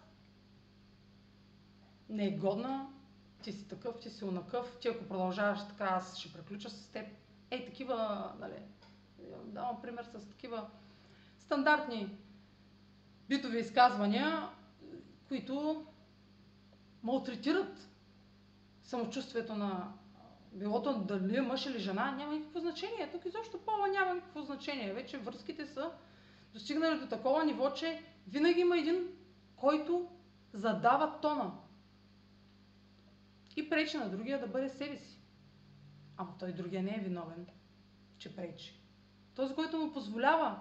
[2.09, 2.89] не е годна,
[3.43, 7.07] ти си такъв, ти си унакъв, ти ако продължаваш така, аз ще приключа с теб.
[7.51, 8.55] Ей, такива, нали,
[9.45, 10.71] давам пример с такива
[11.39, 12.17] стандартни
[13.29, 14.49] битови изказвания,
[15.29, 15.87] които
[17.03, 17.89] малтретират
[18.83, 19.93] самочувствието на
[20.55, 23.11] билото дали е мъж или жена, няма никакво значение.
[23.13, 24.93] Тук изобщо пола няма никакво значение.
[24.93, 25.91] Вече връзките са
[26.53, 29.09] достигнали до такова ниво, че винаги има един,
[29.57, 30.09] който
[30.53, 31.53] задава тона
[33.57, 35.19] и пречи на другия да бъде себе си.
[36.17, 37.47] Ама той другия не е виновен,
[38.19, 38.81] че пречи.
[39.35, 40.61] Този, който му позволява,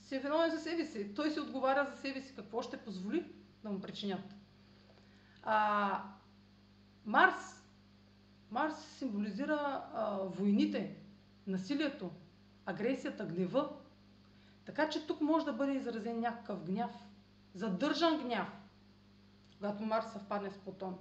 [0.00, 1.14] си е виновен за себе си.
[1.14, 2.34] Той си отговаря за себе си.
[2.36, 4.34] Какво ще позволи да му причинят?
[5.42, 6.02] А,
[7.04, 7.55] Марс.
[8.50, 10.96] Марс символизира а, войните,
[11.46, 12.10] насилието,
[12.66, 13.68] агресията, гнева.
[14.64, 16.92] Така че тук може да бъде изразен някакъв гняв.
[17.54, 18.48] Задържан гняв,
[19.56, 20.98] когато Марс съвпадне с Плутон.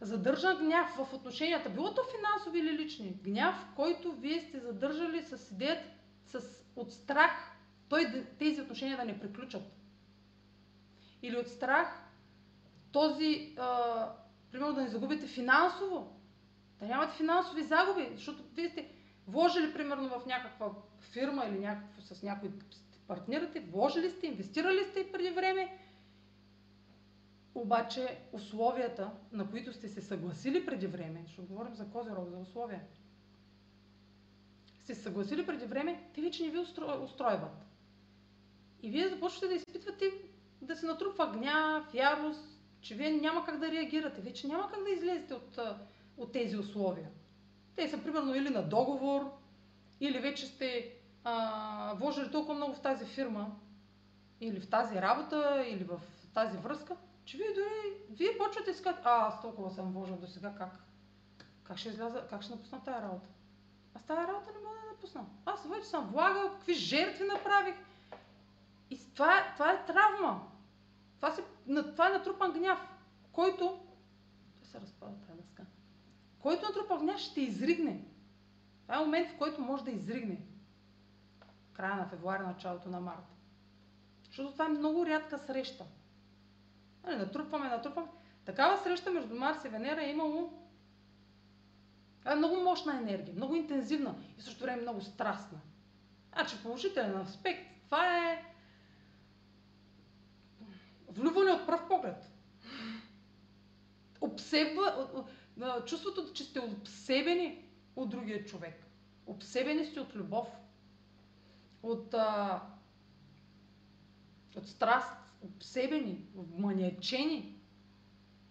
[0.00, 3.20] Задържан гняв в отношенията, било то финансови или лични.
[3.22, 5.88] Гняв, който вие сте задържали с идеята,
[6.24, 6.40] с,
[6.76, 9.62] от страх той, тези отношения да не приключат.
[11.22, 12.08] Или от страх
[12.92, 14.12] този, а,
[14.52, 16.20] примерно да не загубите финансово,
[16.80, 18.90] да нямате финансови загуби, защото вие сте
[19.26, 22.50] вложили примерно в някаква фирма или някакво, с някой
[23.06, 25.78] партнирате, вложили сте, инвестирали сте преди време,
[27.54, 32.80] обаче условията, на които сте се съгласили преди време, ще говорим за Козирог, за условия,
[34.82, 36.58] сте се съгласили преди време, те вече не ви
[37.04, 37.66] устройват.
[38.82, 40.12] И вие започвате да изпитвате
[40.62, 44.90] да се натрупва гняв, ярост, че вие няма как да реагирате, вече няма как да
[44.90, 45.58] излезете от,
[46.16, 47.08] от тези условия.
[47.76, 49.32] Те са примерно или на договор,
[50.00, 53.50] или вече сте а, вложили толкова много в тази фирма,
[54.40, 56.00] или в тази работа, или в
[56.34, 60.54] тази връзка, че вие дори, вие почвате да а, аз толкова съм вложил до сега,
[60.58, 60.84] как?
[61.62, 63.28] Как ще изляза, как ще напусна тази работа?
[63.94, 65.24] Аз тази работа не мога да напусна.
[65.46, 67.74] Аз вече съм влагал, какви жертви направих.
[68.90, 70.48] И това, това е травма.
[71.18, 72.78] Това, се, това е натрупан гняв,
[73.32, 73.80] който...
[74.58, 75.62] Той се разпада тази дъска.
[76.38, 78.04] Който натрупан гняв ще изригне.
[78.82, 80.40] Това е момент, в който може да изригне
[81.72, 83.36] края на февруари, началото на март.
[84.24, 85.84] Защото това е много рядка среща.
[87.04, 88.08] Нали, натрупваме, натрупваме.
[88.44, 90.68] Такава среща между Марс и Венера е имало
[92.32, 95.58] е много мощна енергия, много интензивна и също време много страстна.
[96.34, 98.44] Значи положителен аспект, това е
[101.08, 102.32] влюбване от пръв поглед.
[104.20, 105.08] Обсебва,
[105.86, 107.64] чувството, че сте обсебени
[107.96, 108.86] от другия човек.
[109.26, 110.48] Обсебени сте от любов,
[111.82, 112.62] от, а,
[114.56, 116.26] от страст, обсебени,
[116.58, 117.60] маниачени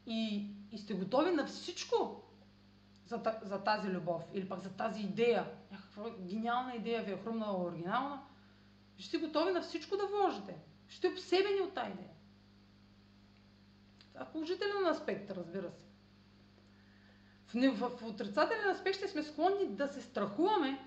[0.05, 2.23] и, и сте готови на всичко
[3.05, 5.51] за, за тази любов или пък за тази идея.
[5.71, 8.21] Някаква гениална идея ви е хрумнала оригинална.
[8.97, 10.55] Ще готови на всичко да вложите.
[10.87, 12.16] Ще обсебени от тази идея.
[14.21, 15.85] Е положителен аспект, разбира се.
[17.53, 20.79] В, в, отрицателен аспект ще сме склонни да се страхуваме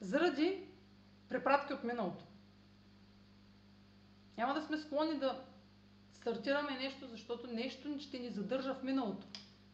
[0.00, 0.66] заради
[1.28, 2.24] препратки от миналото.
[4.36, 5.44] Няма да сме склонни да
[6.12, 9.26] стартираме нещо, защото нещо ще ни задържа в миналото.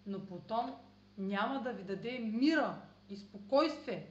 [0.07, 0.76] Но потом
[1.18, 4.07] няма да ви даде мира и спокойствие.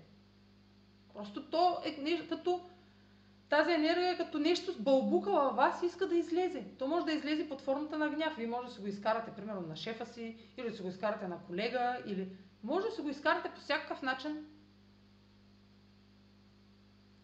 [1.13, 2.69] Просто то е нещо като
[3.49, 6.65] тази енергия като нещо с бълбука във вас иска да излезе.
[6.77, 8.35] То може да излезе под формата на гняв.
[8.37, 11.27] Вие може да се го изкарате, примерно, на шефа си, или да се го изкарате
[11.27, 12.29] на колега, или
[12.63, 14.45] може да се го изкарате по всякакъв начин.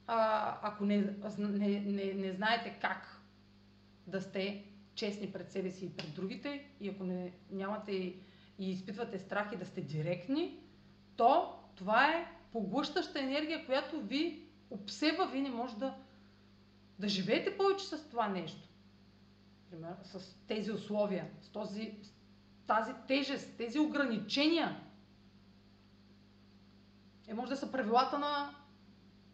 [0.07, 0.97] А, ако не,
[1.38, 3.21] не, не, не знаете как
[4.07, 8.15] да сте честни пред себе си и пред другите, и ако не, нямате и,
[8.59, 10.59] изпитвате страх и да сте директни,
[11.17, 15.95] то това е поглъщаща енергия, която ви обсева, вие не може да,
[16.99, 18.67] да живеете повече с това нещо.
[19.69, 22.12] Пример, с тези условия, с този, с
[22.67, 24.81] тази тежест, тези ограничения.
[27.27, 28.55] Е, може да са правилата на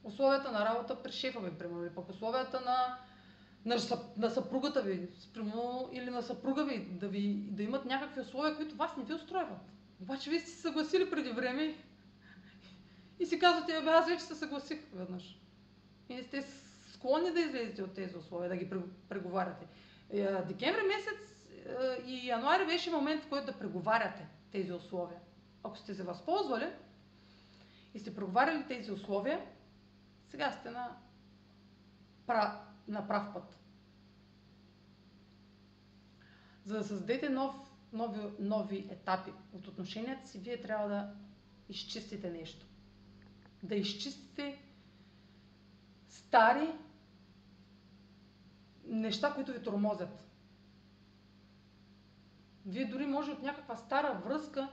[0.04, 2.98] условията на работа при шефа ви, примерно, или пък условията на
[3.66, 3.78] на,
[4.18, 8.76] на съпругата ви, спрямо, или на съпруга ви, да, ви, да имат някакви условия, които
[8.76, 9.60] вас не ви устройват.
[10.02, 11.76] Обаче вие сте се съгласили преди време
[13.20, 15.40] и си казвате, абе аз вече се съгласих веднъж.
[16.10, 16.42] И не сте
[17.02, 18.70] склонни да излезете от тези условия, да ги
[19.10, 19.66] преговаряте.
[20.10, 21.36] Е, декември месец
[21.66, 25.20] е, и януари беше момент, в който да преговаряте тези условия.
[25.64, 26.70] Ако сте се възползвали
[27.94, 29.46] и сте преговаряли тези условия,
[30.28, 30.98] сега сте на
[32.88, 33.60] на прав път.
[36.66, 37.56] За да създадете нов,
[37.94, 41.14] нови, нови етапи от отношенията си, вие трябва да
[41.70, 42.66] изчистите нещо.
[43.64, 44.62] Да изчистите
[46.10, 46.70] стари
[48.92, 50.28] неща, които ви тормозят.
[52.66, 54.70] Вие дори може от някаква стара връзка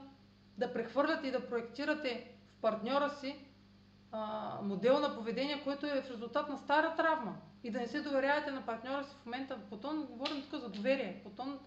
[0.57, 3.35] да прехвърляте и да проектирате в партньора си
[4.11, 8.01] а, модел на поведение, който е в резултат на стара травма и да не се
[8.01, 9.59] доверявате на партньора си в момента.
[9.69, 11.21] Потом говорим тук за доверие.
[11.23, 11.59] Потом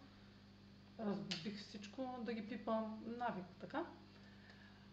[1.00, 3.84] разбих всичко да ги пипам навик, така?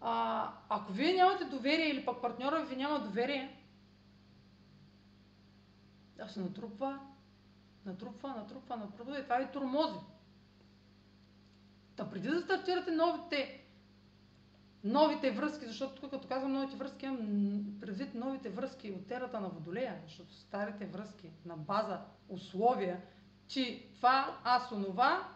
[0.02, 3.60] А, ако вие нямате доверие или пък партньора ви няма доверие,
[6.18, 7.00] да се натрупва,
[7.86, 10.00] натрупва, натрупва, натрупва и това ви тормози.
[11.96, 13.66] Та преди да стартирате новите
[14.84, 19.50] новите връзки, защото тук като казвам новите връзки, имам предвид новите връзки от терата на
[19.50, 23.02] Водолея, защото старите връзки на база условия,
[23.48, 25.28] че това, аз онова,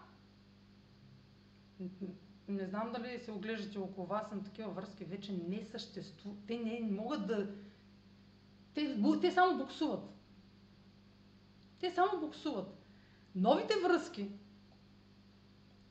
[2.48, 6.40] не знам дали се оглеждате около вас, но такива връзки вече не съществуват.
[6.48, 7.56] Те не могат да...
[8.74, 10.13] Те, те само буксуват.
[11.84, 12.68] Те само буксуват.
[13.36, 14.30] Новите връзки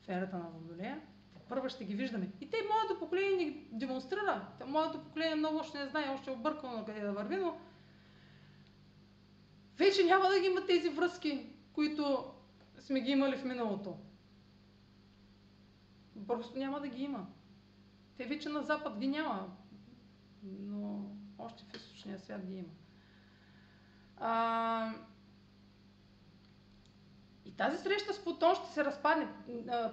[0.05, 1.01] в ерата на Водолея
[1.49, 2.31] първа ще ги виждаме.
[2.41, 4.47] И те, моето поколение ни демонстрира.
[4.67, 7.57] Моето поколение много още не знае, още е объркано на къде да върви, но
[9.77, 12.33] вече няма да ги има тези връзки, които
[12.79, 13.97] сме ги имали в миналото.
[16.27, 17.27] Просто няма да ги има.
[18.17, 19.55] Те вече на Запад ги няма,
[20.43, 21.05] но
[21.37, 22.69] още в източния свят ги има.
[24.17, 24.93] А,
[27.57, 29.27] тази среща с Плутон ще се разпадне.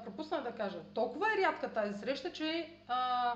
[0.05, 0.79] пропусна да кажа.
[0.95, 3.35] Толкова е рядка тази среща, че а,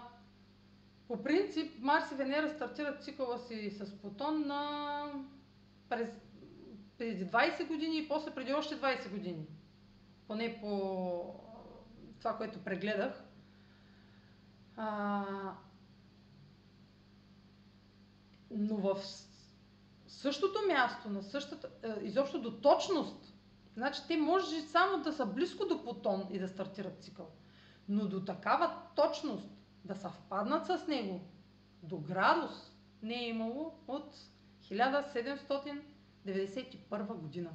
[1.08, 5.12] по принцип Марс и Венера стартират цикъла си с Плутон на
[5.88, 6.08] през,
[6.98, 9.46] преди 20 години и после преди още 20 години.
[10.26, 11.34] Поне по
[12.18, 13.24] това, което прегледах.
[14.76, 15.24] А,
[18.50, 19.00] но в
[20.06, 21.68] същото място, на същата,
[22.02, 23.23] изобщо до точност,
[23.74, 27.30] Значи те може само да са близко до Плутон и да стартират цикъл.
[27.88, 29.48] Но до такава точност
[29.84, 31.20] да съвпаднат с него,
[31.82, 32.72] до градус,
[33.02, 34.16] не е имало от
[34.62, 37.50] 1791 година.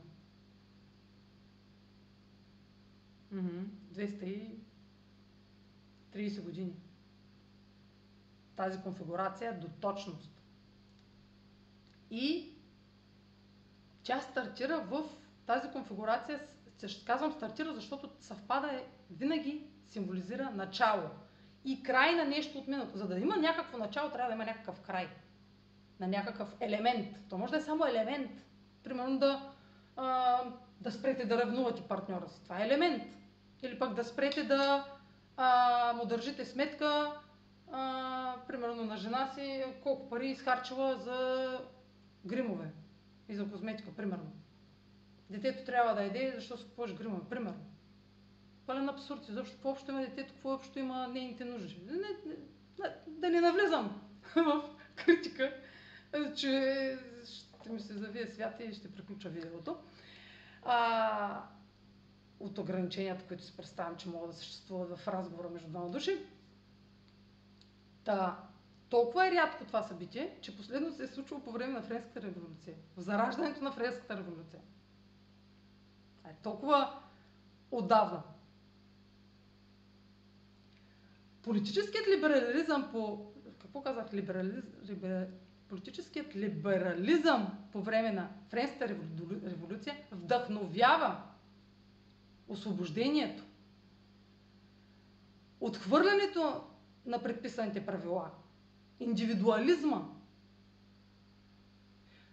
[3.33, 4.59] 200 и
[6.13, 6.75] 30 години.
[8.55, 10.31] Тази конфигурация до точност.
[12.11, 12.53] И
[14.03, 15.18] тя стартира в
[15.49, 16.39] тази конфигурация,
[17.05, 21.03] казвам стартира, защото съвпада е, винаги символизира начало
[21.65, 22.97] и край на нещо от миналото.
[22.97, 25.07] За да има някакво начало, трябва да има някакъв край.
[25.99, 27.07] На някакъв елемент.
[27.29, 28.31] То може да е само елемент.
[28.83, 29.51] Примерно да,
[29.95, 30.39] а,
[30.81, 32.43] да спрете да ревнувате партньора си.
[32.43, 33.03] Това е елемент.
[33.61, 34.85] Или пък да спрете да
[35.37, 37.13] а, му държите сметка,
[37.71, 41.47] а, примерно на жена си, колко пари изхарчила за
[42.25, 42.71] гримове
[43.29, 44.31] и за козметика, примерно.
[45.29, 47.65] Детето трябва да еде, защото си купуваш гримове, примерно.
[48.65, 49.25] Пълен абсурд.
[49.25, 51.81] Защо какво общо има детето, какво общо има нейните нужди.
[51.85, 52.35] Не, не,
[52.79, 54.01] не, да не навлизам
[54.35, 55.53] в критика,
[56.35, 59.77] че ще ми се завие свят и ще приключа видеото.
[60.63, 61.43] А,
[62.39, 66.17] от ограниченията, които си представям, че могат да съществуват в разговора между двама души.
[68.03, 68.39] Та,
[68.89, 72.75] толкова е рядко това събитие, че последно се е случило по време на Френската революция.
[72.97, 74.61] В зараждането на Френската революция.
[76.29, 76.99] Е толкова
[77.71, 78.23] отдавна.
[81.43, 83.31] Политическият либерализъм по...
[83.59, 84.13] Какво казах?
[84.13, 84.63] Либерализ...
[84.89, 85.27] Либер...
[85.67, 88.87] Политическият либерализъм по време на Френската
[89.43, 91.21] революция вдъхновява
[92.47, 93.43] освобождението,
[95.59, 96.63] отхвърлянето
[97.05, 98.31] на предписаните правила,
[98.99, 100.09] индивидуализма.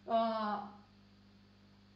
[0.06, 0.62] А,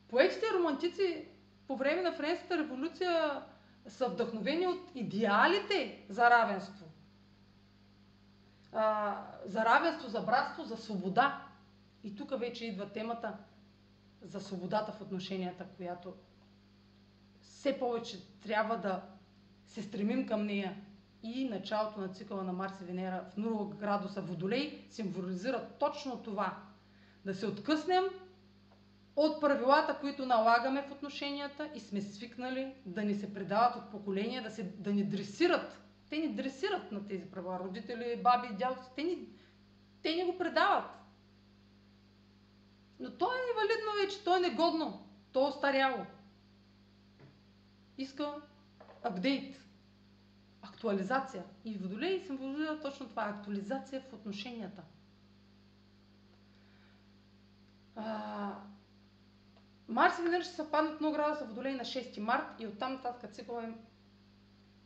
[0.09, 1.29] поетите романтици
[1.71, 3.43] по време на Френската революция
[3.87, 6.87] са вдъхновени от идеалите за равенство.
[8.73, 9.17] А,
[9.47, 11.47] за равенство, за братство, за свобода.
[12.05, 13.37] И тук вече идва темата
[14.23, 16.15] за свободата в отношенията, която
[17.41, 19.03] все повече трябва да
[19.67, 20.77] се стремим към нея.
[21.23, 26.57] И началото на цикъла на Марс и Венера в 0 градуса Водолей символизира точно това.
[27.25, 28.05] Да се откъснем
[29.17, 34.43] от правилата, които налагаме в отношенията и сме свикнали да ни се предават от поколения,
[34.43, 35.81] да, се, да ни дресират.
[36.11, 37.59] Те ни дресират на тези правила.
[37.59, 39.29] Родители, баби, дядовци, те ни,
[40.03, 40.91] те ни го предават.
[43.01, 46.07] Но то е невалидно вече, то е негодно, то е остаряло
[48.03, 48.35] иска
[49.03, 49.65] апдейт,
[50.63, 51.45] актуализация.
[51.65, 54.83] И Водолей символизира точно това актуализация в отношенията.
[57.97, 58.55] А,
[59.91, 63.65] Марс и Венера ще съвпаднат много градуса Водолей на 6 март и оттам нататък цикъла
[63.65, 63.73] е...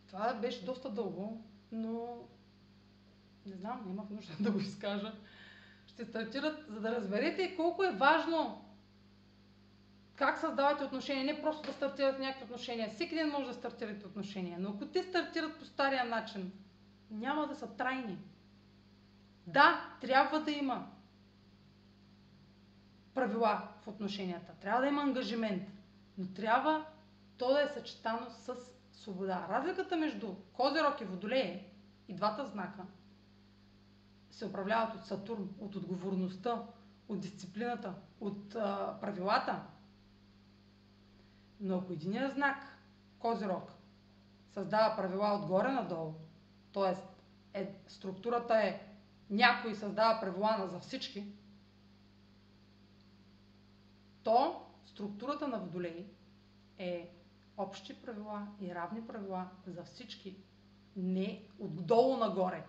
[0.07, 2.19] Това беше доста дълго, но
[3.47, 5.13] не знам, нямах нужда да го изкажа.
[5.87, 8.65] Ще стартират, за да разберете колко е важно
[10.17, 12.91] как създавате отношения, не просто да стартирате някакви отношения.
[12.91, 16.53] Всеки ден може да стартирате отношения, но ако те стартират по стария начин,
[17.11, 18.19] няма да са трайни.
[19.47, 20.94] Да, трябва да има
[23.15, 24.53] правила в отношенията.
[24.61, 25.69] Трябва да има ангажимент.
[26.19, 26.85] Но трябва
[27.39, 28.55] то да е съчетано с
[28.93, 29.47] свобода.
[29.51, 31.65] Разликата между Козерог и Водолее
[32.09, 32.83] и двата знака
[34.31, 36.63] се управляват от Сатурн, от отговорността,
[37.09, 39.63] от дисциплината, от а, правилата,
[41.61, 42.57] но ако единият знак,
[43.19, 43.73] Козирог,
[44.53, 46.15] създава правила отгоре надолу,
[46.73, 46.97] т.е.
[47.61, 48.81] Е, структурата е
[49.31, 51.25] някой създава правила за всички,
[54.25, 56.07] то структурата на Водолей
[56.79, 57.11] е
[57.57, 60.37] общи правила и равни правила за всички,
[60.97, 62.65] не отдолу нагоре.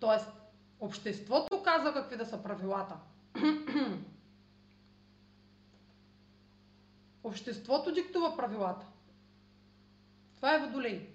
[0.00, 0.32] Тоест,
[0.80, 2.96] обществото казва какви да са правилата.
[7.24, 8.86] Обществото диктува правилата.
[10.36, 11.08] Това е водолей.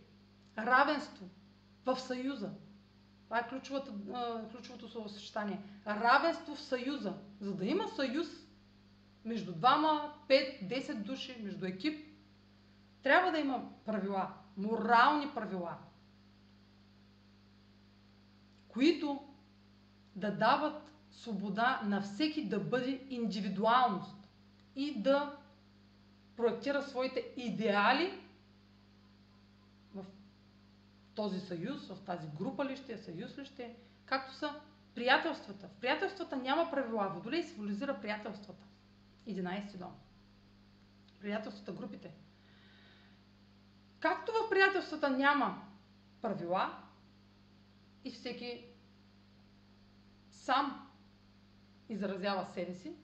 [0.58, 1.26] Равенство
[1.86, 2.50] в съюза.
[3.26, 3.94] Това е ключовото,
[4.52, 5.62] ключовото словосъчетание.
[5.88, 7.14] Равенство в съюза.
[7.42, 8.28] За да има съюз
[9.26, 12.08] между двама, пет, десет души, между екип,
[13.04, 14.34] трябва да има правила.
[14.58, 15.78] Морални правила.
[18.68, 19.24] Които
[20.16, 24.30] да дават свобода на всеки да бъде индивидуалност
[24.76, 25.38] и да
[26.36, 28.20] проектира своите идеали
[29.96, 30.06] в
[31.16, 34.56] този съюз, в тази група ли ще е, съюз ли ще е, както са
[34.96, 35.68] приятелствата.
[35.68, 37.12] В приятелствата няма правила.
[37.16, 38.66] Водолей символизира приятелствата.
[39.28, 39.96] 11 дом.
[41.20, 42.12] Приятелствата, групите.
[44.00, 45.68] Както в приятелствата няма
[46.22, 46.78] правила
[48.04, 48.66] и всеки
[50.32, 50.90] сам
[51.90, 52.96] изразява себе си,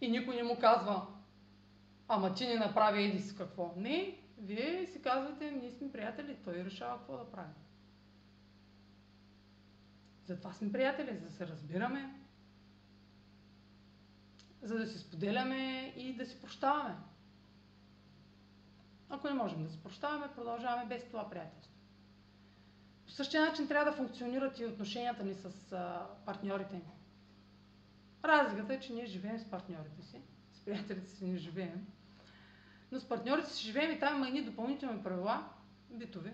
[0.00, 1.06] и никой не му казва,
[2.08, 3.74] ама ти не направи еди си какво.
[3.76, 7.54] Не, Вие си казвате, ние сме приятели, той решава какво да прави.
[10.24, 12.20] Затова сме приятели, за да се разбираме,
[14.66, 15.56] за да си споделяме
[15.96, 16.94] и да си прощаваме.
[19.08, 21.72] Ако не можем да се прощаваме, продължаваме без това приятелство.
[23.06, 26.82] По същия начин трябва да функционират и отношенията ни с а, партньорите ни.
[28.24, 30.20] Разликата е, че ние живеем с партньорите си,
[30.52, 31.86] с приятелите си не живеем.
[32.92, 35.48] Но с партньорите си живеем и там има едни допълнителни правила,
[35.90, 36.32] битови,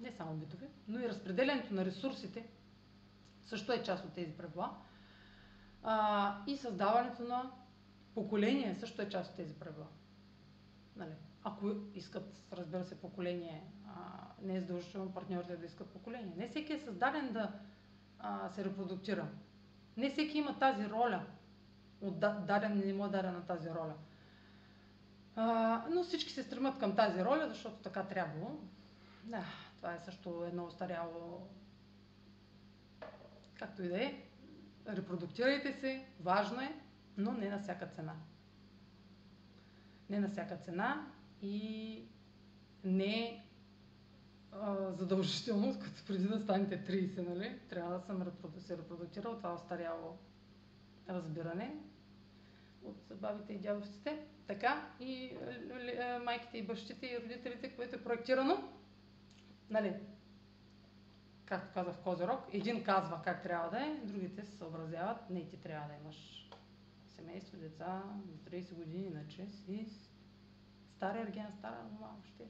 [0.00, 2.46] не само битови, но и разпределението на ресурсите
[3.44, 4.76] също е част от тези правила.
[5.84, 7.50] А, и създаването на
[8.14, 9.86] поколение също е част от тези правила.
[10.96, 11.14] Нали?
[11.44, 16.32] Ако искат, разбира се, поколение, а, не е задължително партньорите да искат поколение.
[16.36, 17.52] Не всеки е създаден да
[18.18, 19.28] а, се репродуктира.
[19.96, 21.26] Не всеки има тази роля.
[22.00, 23.94] От даден не му е дадена тази роля.
[25.36, 28.60] А, но всички се стремят към тази роля, защото така трябвало.
[29.24, 29.44] Да,
[29.76, 31.48] това е също едно устаряло.
[33.58, 34.22] Както и да е.
[34.88, 36.72] Репродуктирайте се, важно е,
[37.16, 38.14] но не на всяка цена.
[40.10, 41.06] Не на всяка цена
[41.42, 42.02] и
[42.84, 43.44] не
[44.52, 50.18] а, задължително, като преди да станете 30, нали, трябва да съм се репродуктирал това остаряло
[51.08, 51.74] разбиране
[52.84, 54.26] от бабите и дядовците.
[54.46, 55.32] Така и
[56.24, 58.72] майките и бащите и родителите, което е проектирано,
[59.70, 59.94] нали,
[61.46, 65.88] както казах Козирог, един казва как трябва да е, другите се съобразяват, не ти трябва
[65.88, 66.48] да имаш
[67.16, 69.86] семейство, деца до 30 години, иначе си
[70.96, 72.44] стара ерген, стара мама, въобще.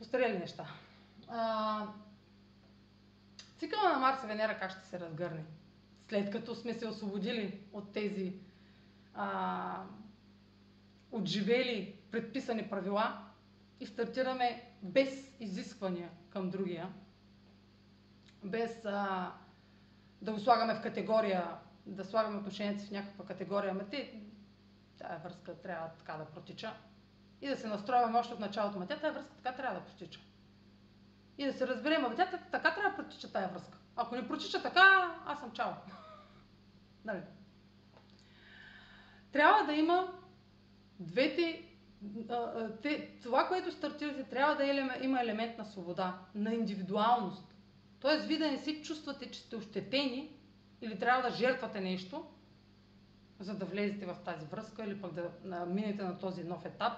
[0.00, 0.66] Остарели неща.
[1.28, 1.86] А,
[3.58, 5.44] цикъла на Марс и Венера как ще се разгърне?
[6.08, 8.34] След като сме се освободили от тези
[9.14, 9.84] а,
[11.12, 13.24] отживели предписани правила
[13.80, 16.88] и стартираме без изисквания към другия,
[18.44, 19.32] без а,
[20.22, 24.20] да го слагаме в категория, да слагаме отношенията в някаква категория, ама те,
[24.98, 26.74] тая връзка трябва така да протича
[27.40, 30.20] и да се настрояваме още от началото, ама тя връзка така трябва да протича.
[31.38, 33.78] И да се разберем, ама тя така трябва да протича тая връзка.
[33.96, 35.70] Ако не протича така, аз съм чао.
[37.04, 37.20] нали?
[39.32, 40.12] Трябва да има
[41.00, 41.72] двете
[42.82, 47.51] те, това, което стартирате, трябва да е, има елемент на свобода, на индивидуалност.
[48.02, 50.36] Тоест, вие да не си чувствате, че сте ощетени
[50.80, 52.24] или трябва да жертвате нещо,
[53.40, 56.92] за да влезете в тази връзка или пък да минете на този нов етап.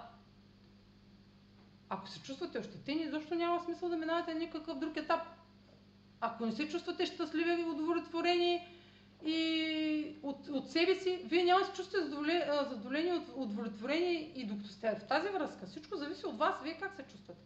[1.88, 5.20] Ако се чувствате ощетени, защо няма смисъл да минавате на никакъв друг етап?
[6.20, 8.68] Ако не се чувствате щастливи и удовлетворени
[9.24, 14.68] и от, от себе си, вие няма да се чувствате задоволени, от удовлетворение и докато
[14.68, 15.66] сте в тази връзка.
[15.66, 17.40] Всичко зависи от вас, вие как се чувствате.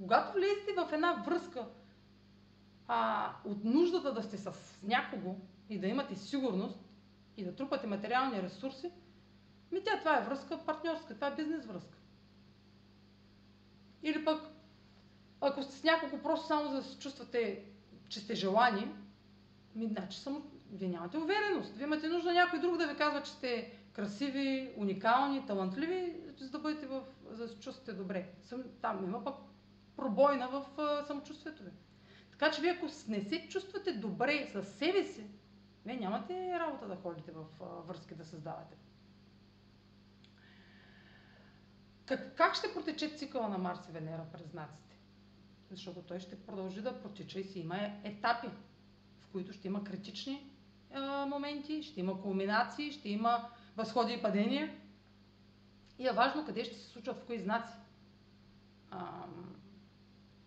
[0.00, 1.66] Когато влезете в една връзка,
[2.88, 5.36] а, от нуждата да сте с някого
[5.68, 6.78] и да имате сигурност
[7.36, 8.92] и да трупате материални ресурси,
[9.72, 11.98] ми тя това е връзка партньорска, това е бизнес връзка.
[14.02, 14.40] Или пък,
[15.40, 17.64] ако сте с някого просто само за да се чувствате,
[18.08, 18.92] че сте желани,
[19.74, 21.76] ми, значи само, вие нямате увереност.
[21.76, 26.58] Вие имате нужда някой друг да ви казва, че сте красиви, уникални, талантливи, за да
[26.58, 28.28] бъдете в, за да се чувствате добре.
[28.80, 29.34] Там има пък
[29.96, 30.64] пробойна в
[31.06, 31.70] самочувствието ви.
[32.38, 35.26] Така че вие ако не се чувствате добре с себе си,
[35.86, 37.44] вие нямате работа да ходите в
[37.86, 38.76] връзки да създавате.
[42.06, 44.96] Как, как ще протече цикъла на Марс и Венера през знаците?
[45.70, 48.48] Защото той ще продължи да протича и си има етапи,
[49.20, 50.50] в които ще има критични
[50.90, 54.74] е, моменти, ще има кулминации, ще има възходи и падения.
[55.98, 57.74] И е важно къде ще се случват в кои знаци
[58.90, 59.26] а,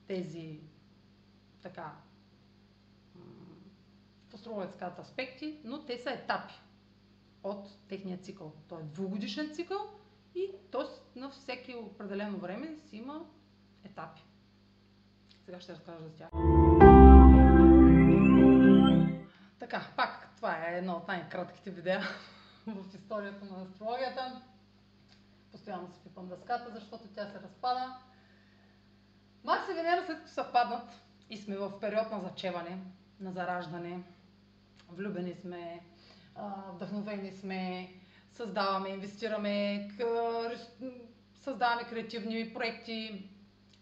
[0.08, 0.71] тези
[1.62, 1.93] така
[4.80, 6.53] казват аспекти, но те са етапи
[7.43, 8.53] от техния цикъл.
[8.68, 9.89] Той е двугодишен цикъл
[10.36, 11.20] и т.е.
[11.20, 13.26] на всеки определено време си има
[13.84, 14.22] етапи.
[15.45, 16.30] Сега ще разкажа за тях.
[19.59, 22.01] Така, пак, това е едно от най-кратките видеа
[22.68, 24.41] в историята на астрологията.
[25.51, 27.95] Постоянно си пипам дъската, защото тя се разпада.
[29.43, 31.01] Марс и Венера след като съвпаднат
[31.32, 32.78] и сме в период на зачеване,
[33.20, 34.04] на зараждане,
[34.90, 35.82] влюбени сме,
[36.74, 37.94] вдъхновени сме,
[38.32, 39.90] създаваме, инвестираме,
[41.42, 43.30] създаваме креативни проекти,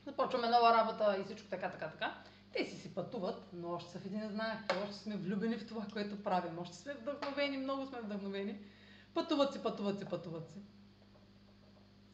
[0.06, 2.16] започваме нова работа и всичко така, така, така.
[2.54, 5.86] Те си си пътуват, но още са в един знак, още сме влюбени в това,
[5.94, 8.60] което правим, още сме вдъхновени, много сме вдъхновени.
[9.14, 10.60] Пътуват си, пътуват си, пътуват си.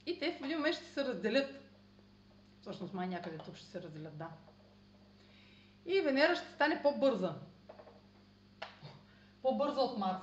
[0.05, 1.65] И те в един момент ще се разделят
[2.65, 4.29] Всъщност май някъде тук ще се разделят, да.
[5.85, 7.35] И Венера ще стане по-бърза.
[9.41, 10.21] По-бърза от Марс.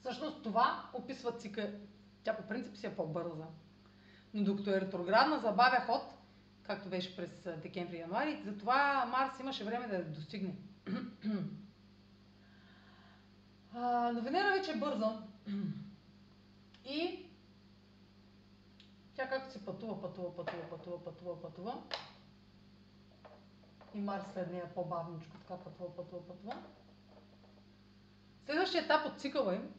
[0.00, 1.72] Всъщност това описва цика.
[2.24, 3.44] Тя по принцип си е по-бърза.
[4.34, 6.02] Но докато е ретроградна, забавя ход,
[6.62, 7.30] както беше през
[7.62, 10.56] декември-януари, затова Марс имаше време да достигне.
[13.74, 15.22] а, но Венера вече е бърза.
[16.84, 17.26] И
[19.14, 21.82] тя както се пътува, пътува, пътува, пътува, пътува, пътува.
[23.96, 26.56] И Марс след нея по-бавничко, така пътува, пътува, пътува.
[28.46, 29.74] Следващия етап от цикъла им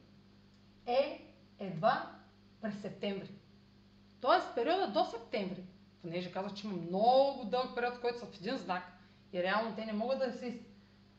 [0.85, 2.11] е едва
[2.61, 3.29] през септември.
[4.21, 5.63] Тоест периода до септември,
[6.01, 8.83] понеже казах, че има много дълъг период, в който са в един знак
[9.33, 10.59] и реално те не могат да се,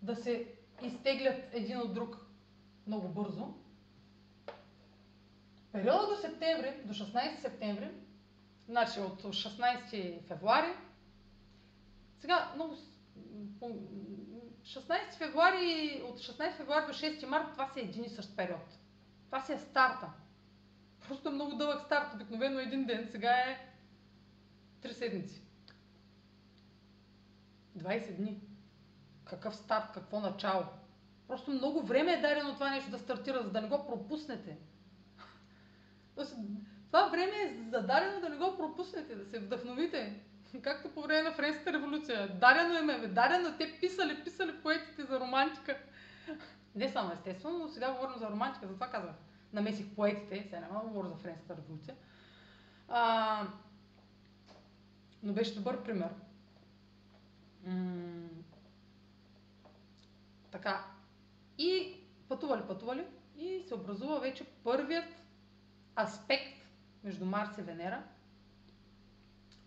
[0.02, 0.46] да се
[0.82, 2.16] изтеглят един от друг
[2.86, 3.54] много бързо.
[5.72, 7.90] Периода до септември, до 16 септември,
[8.68, 10.72] значи от 16 февруари,
[12.20, 12.76] сега много
[14.68, 18.78] 16 февруари, от 16 февруари до 6 марта, това си е един и същ период.
[19.26, 20.12] Това си е старта.
[21.08, 22.14] Просто е много дълъг старт.
[22.14, 23.74] Обикновено един ден, сега е
[24.82, 25.42] 3 седмици.
[27.78, 28.40] 20 дни.
[29.24, 30.64] Какъв старт, какво начало.
[31.28, 34.58] Просто много време е дадено това нещо да стартира, за да не го пропуснете.
[36.86, 40.27] Това време е зададено да не го пропуснете, да се вдъхновите.
[40.62, 42.38] Както по време на Френската революция.
[42.38, 43.56] Дарено им е, дарено.
[43.58, 45.76] Те писали, писали поетите за романтика.
[46.74, 49.14] Не само естествено, но сега говорим за романтика, затова казвах.
[49.52, 51.94] Намесих поетите, сега няма говоря за Френската революция.
[52.88, 53.46] А,
[55.22, 56.08] но беше добър пример.
[57.64, 58.28] М-
[60.50, 60.84] така.
[61.58, 63.04] И пътували, пътували
[63.36, 65.24] и се образува вече първият
[66.00, 66.68] аспект
[67.04, 68.02] между Марс и Венера–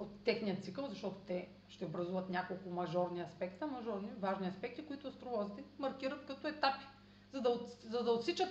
[0.02, 5.64] от техния цикъл, защото те ще образуват няколко мажорни аспекта, мажорни, важни аспекти, които астролозите
[5.80, 6.86] маркират като етапи.
[7.34, 8.50] За да, от, за да отсичат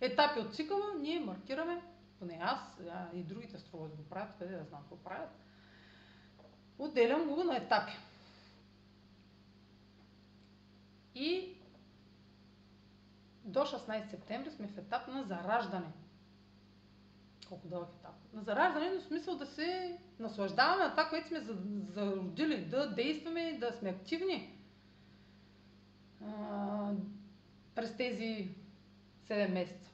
[0.00, 1.82] етапи от цикъла, ние маркираме,
[2.18, 5.30] поне аз а, и другите астролози го правят, къде да знам какво правят,
[6.78, 7.92] отделям го на етапи.
[11.14, 11.56] И
[13.44, 15.92] до 16 септември сме в етап на зараждане–
[17.48, 18.14] колко дълъг етап.
[18.32, 21.40] На зараждане, но в смисъл да се наслаждаваме на това, което сме
[21.88, 24.58] зародили, да действаме, да сме активни
[26.26, 26.92] а,
[27.74, 28.54] през тези
[29.28, 29.90] 7 месеца.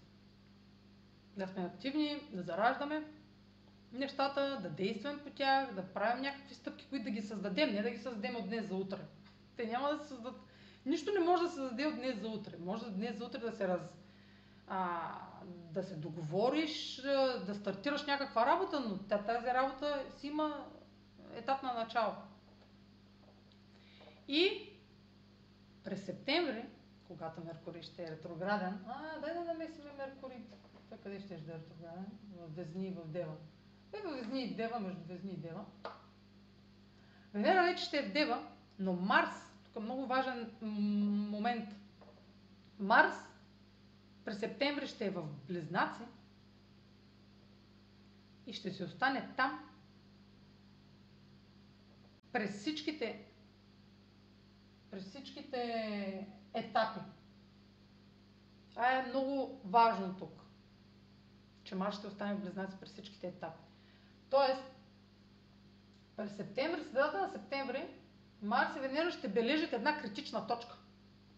[1.37, 3.05] Да сме активни, да зараждаме
[3.93, 7.91] нещата, да действаме по тях, да правим някакви стъпки, които да ги създадем, не да
[7.91, 8.99] ги създадем от днес за утре.
[9.57, 10.41] Те няма да се създадат.
[10.87, 12.57] Нищо не може да се създаде от днес за утре.
[12.61, 13.81] Може да днес за утре да се раз,
[14.69, 15.13] а,
[15.45, 17.03] да се договориш,
[17.47, 20.67] да стартираш някаква работа, но тази работа си има
[21.35, 22.13] етап на начало.
[24.29, 24.73] И
[25.85, 26.65] през септември,
[27.07, 30.39] когато Меркурий ще е ретрограден, а, дай да намесиме Меркурий.
[30.89, 32.07] Той къде ще е ретрограден?
[32.37, 33.35] В Везни и в Дева.
[33.93, 35.65] Е, в Везни и Дева, между Везни и Дева.
[37.35, 38.47] Венера вече ще е в Дева,
[38.79, 40.51] но Марс, тук е много важен
[41.31, 41.69] момент.
[42.79, 43.28] Марс
[44.29, 46.03] през септември ще е в Близнаци
[48.47, 49.69] и ще си остане там
[52.33, 53.27] през всичките
[54.91, 57.01] през всичките етапи.
[58.71, 60.43] Това е много важно тук,
[61.65, 63.63] че Марс ще остане в Близнаци през всичките етапи.
[64.31, 64.63] Тоест,
[66.17, 67.89] през септември, средата на септември,
[68.43, 70.79] Марс и Венера ще бележат една критична точка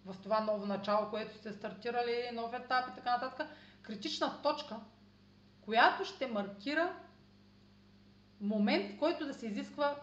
[0.04, 3.48] в това ново начало, което сте стартирали, нов етап и така нататък,
[3.82, 4.76] критична точка,
[5.60, 6.96] която ще маркира
[8.40, 9.96] момент, в който да се изисква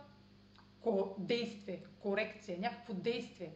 [1.18, 3.52] действие, корекция, някакво действие,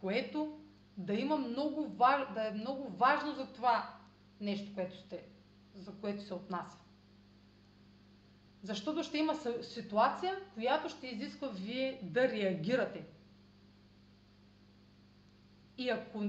[0.00, 0.58] което
[0.96, 3.94] да има много важ, да е много важно за това
[4.40, 5.24] нещо, което сте,
[5.74, 6.78] за което се отнася.
[8.62, 13.04] Защото ще има ситуация, която ще изисква вие да реагирате.
[15.78, 16.22] И ако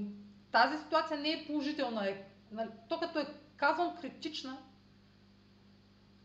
[0.51, 3.27] тази ситуация не е положителна, е, нали, то като е
[3.57, 4.57] казвам критична,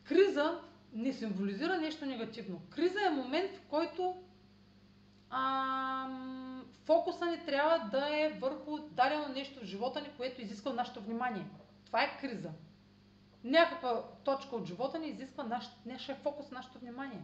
[0.05, 0.61] криза
[0.93, 2.63] не символизира нещо негативно.
[2.71, 4.17] Криза е момент, в който
[5.31, 6.09] а,
[6.85, 11.47] фокуса ни трябва да е върху дадено нещо в живота ни, което изисква нашето внимание.
[11.87, 12.51] Това е криза.
[13.45, 17.23] Някаква точка от живота ни изисква наш, нашия фокус, нашето внимание.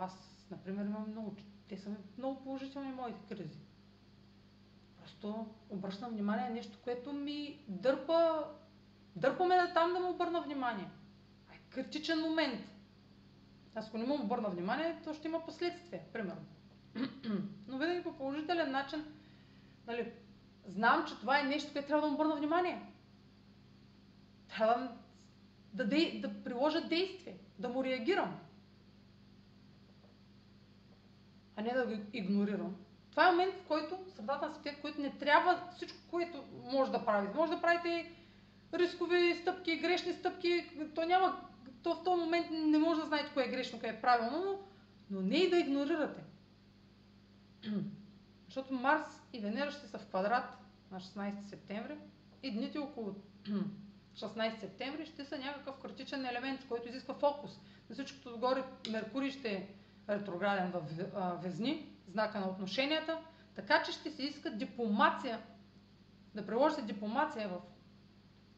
[0.00, 1.36] Аз, например, имам много.
[1.68, 3.58] Те са много положителни моите кризи.
[5.08, 8.44] Просто обръщам внимание на нещо, което ми дърпа,
[9.16, 10.90] дърпа ме да там да му обърна внимание.
[11.52, 12.60] Е критичен момент.
[13.74, 16.46] Аз ако не му обърна внимание, то ще има последствия, примерно.
[17.68, 19.04] Но винаги по положителен начин,
[19.86, 20.12] нали,
[20.66, 22.92] знам, че това е нещо, което трябва да му обърна внимание.
[24.48, 24.96] Трябва
[25.72, 28.38] да, да, да приложа действие, да му реагирам.
[31.56, 32.76] А не да го игнорирам.
[33.18, 36.90] Това е момент, в който средата на света, в който не трябва всичко, което може
[36.90, 37.36] да правите.
[37.36, 38.12] Може да правите
[38.74, 40.70] рискови стъпки, грешни стъпки.
[40.94, 41.40] То няма,
[41.82, 44.58] то в този момент не може да знаете кое е грешно, кое е правилно, но,
[45.10, 46.20] но не и да игнорирате.
[48.46, 50.58] Защото Марс и Венера ще са в квадрат
[50.90, 51.94] на 16 септември
[52.42, 53.14] и дните около
[54.14, 57.50] 16 септември ще са някакъв критичен елемент, който изисква фокус.
[57.88, 59.68] На всичкото отгоре Меркурий ще
[60.08, 60.82] ретрограден в
[61.42, 63.18] Везни, знака на отношенията,
[63.54, 65.40] така че ще се иска дипломация,
[66.34, 67.60] да приложите дипломация в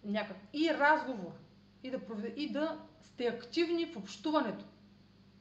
[0.05, 1.33] някак и разговор,
[1.83, 4.65] и да, проведе, и да сте активни в общуването.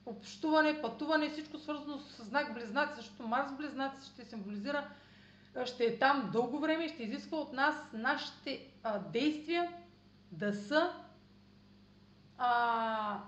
[0.05, 4.89] Общуване, пътуване, всичко свързано с знак близнаци, защото Марс близнаци ще символизира,
[5.65, 9.71] ще е там дълго време и ще изисква от нас нашите а, действия
[10.31, 10.93] да са
[12.37, 13.21] а,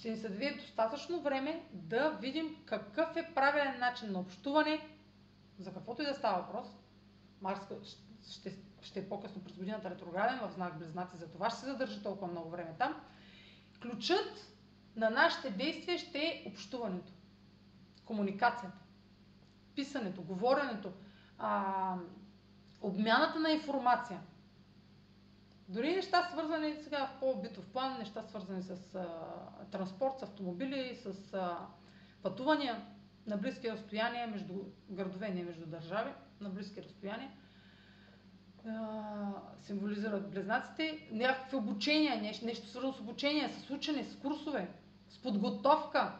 [0.00, 4.88] ще ни се даде достатъчно време да видим какъв е правилен начин на общуване,
[5.58, 6.66] за каквото и да става въпрос.
[7.40, 7.60] Марс
[8.30, 12.02] ще, ще е по-късно през годината ретрограден в знак Близнаци, за това ще се задържи
[12.02, 12.94] толкова много време там.
[13.82, 14.54] Ключът
[14.96, 17.12] на нашите действия ще е общуването,
[18.04, 18.78] комуникацията,
[19.74, 20.92] писането, говоренето,
[21.38, 21.96] а,
[22.80, 24.20] обмяната на информация.
[25.70, 29.06] Дори неща свързани сега в по-битов план, неща свързани с а,
[29.70, 31.66] транспорт, с автомобили, с а,
[32.22, 32.86] пътувания
[33.26, 34.54] на близки разстояния между
[34.90, 37.30] градове, не между държави, на близки разстояния,
[38.66, 41.08] а, символизират близнаците.
[41.12, 44.68] Някакви обучения, нещо, нещо свързано с обучение, с учене, с курсове,
[45.08, 46.18] с подготовка.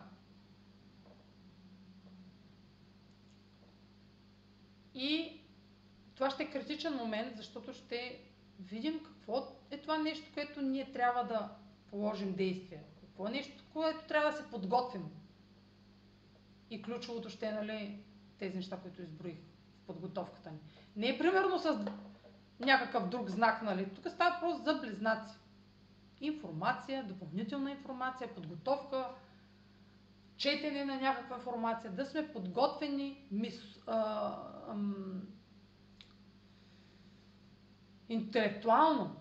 [4.94, 5.40] И
[6.14, 8.29] това ще е критичен момент, защото ще
[8.60, 11.56] видим какво е това нещо, което ние трябва да
[11.90, 12.82] положим действие.
[13.00, 15.04] Какво е нещо, което трябва да се подготвим.
[16.70, 18.04] И ключовото ще е нали,
[18.38, 19.38] тези неща, които изброих
[19.82, 20.58] в подготовката ни.
[20.96, 21.84] Не е примерно с
[22.60, 23.94] някакъв друг знак, нали?
[23.94, 25.34] Тук става въпрос за близнаци.
[26.20, 29.08] Информация, допълнителна информация, подготовка,
[30.36, 34.34] четене на някаква информация, да сме подготвени, мис, а,
[34.68, 35.22] ам,
[38.10, 39.16] интелектуално.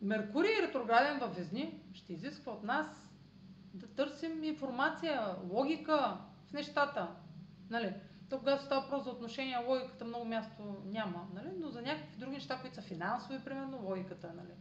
[0.00, 2.86] Меркурий ретрограден във Везни ще изисква от нас
[3.74, 7.08] да търсим информация, логика в нещата.
[7.70, 7.94] Нали?
[8.30, 11.48] То, когато става въпрос за отношения, логиката много място няма, нали?
[11.60, 14.54] но за някакви други неща, които са финансови, примерно, логиката нали?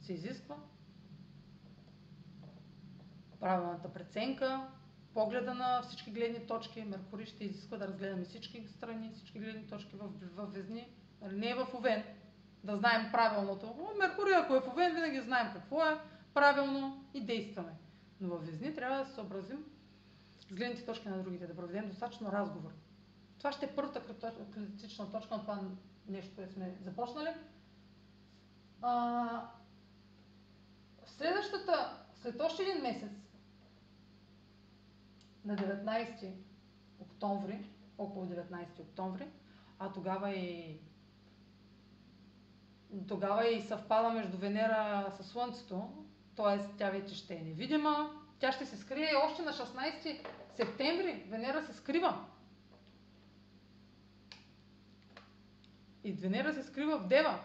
[0.00, 0.56] се изисква.
[3.40, 4.68] Правилната преценка,
[5.14, 6.82] погледа на всички гледни точки.
[6.82, 10.88] Меркурий ще изисква да разгледаме всички страни, всички гледни точки в, в Везни.
[11.22, 12.04] Нали, не е в Овен,
[12.64, 13.94] да знаем правилното.
[13.98, 16.00] Меркурий, ако е в Овен, винаги знаем какво е
[16.34, 17.72] правилно и действаме.
[18.20, 19.64] Но в Везни трябва да се съобразим
[20.40, 22.70] с гледните точки на другите, да проведем достатъчно разговор.
[23.38, 24.02] Това ще е първата
[24.54, 25.60] критична точка на това
[26.08, 27.28] нещо, което сме започнали.
[28.82, 29.50] А,
[31.06, 33.12] следващата, след още един месец,
[35.44, 36.32] на 19
[37.00, 37.64] октомври,
[37.98, 39.28] около 19 октомври,
[39.78, 40.80] а тогава и
[43.08, 45.88] тогава и съвпада между Венера с Слънцето,
[46.36, 46.76] т.е.
[46.78, 50.26] тя вече ще е невидима, тя ще се скрие още на 16
[50.56, 51.24] септември.
[51.28, 52.24] Венера се скрива.
[56.04, 57.40] И Венера се скрива в Дева.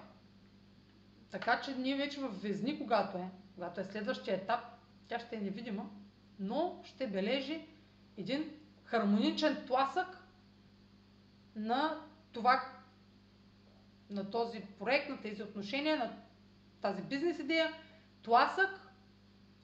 [1.32, 4.60] Така че ние вече в Везни, когато е, когато е следващия етап,
[5.08, 5.90] тя ще е невидима,
[6.40, 7.68] но ще бележи
[8.18, 8.52] един
[8.84, 10.24] хармоничен тласък
[11.56, 12.62] на това,
[14.14, 16.18] на този проект, на тези отношения, на
[16.82, 17.74] тази бизнес идея,
[18.24, 18.94] тласък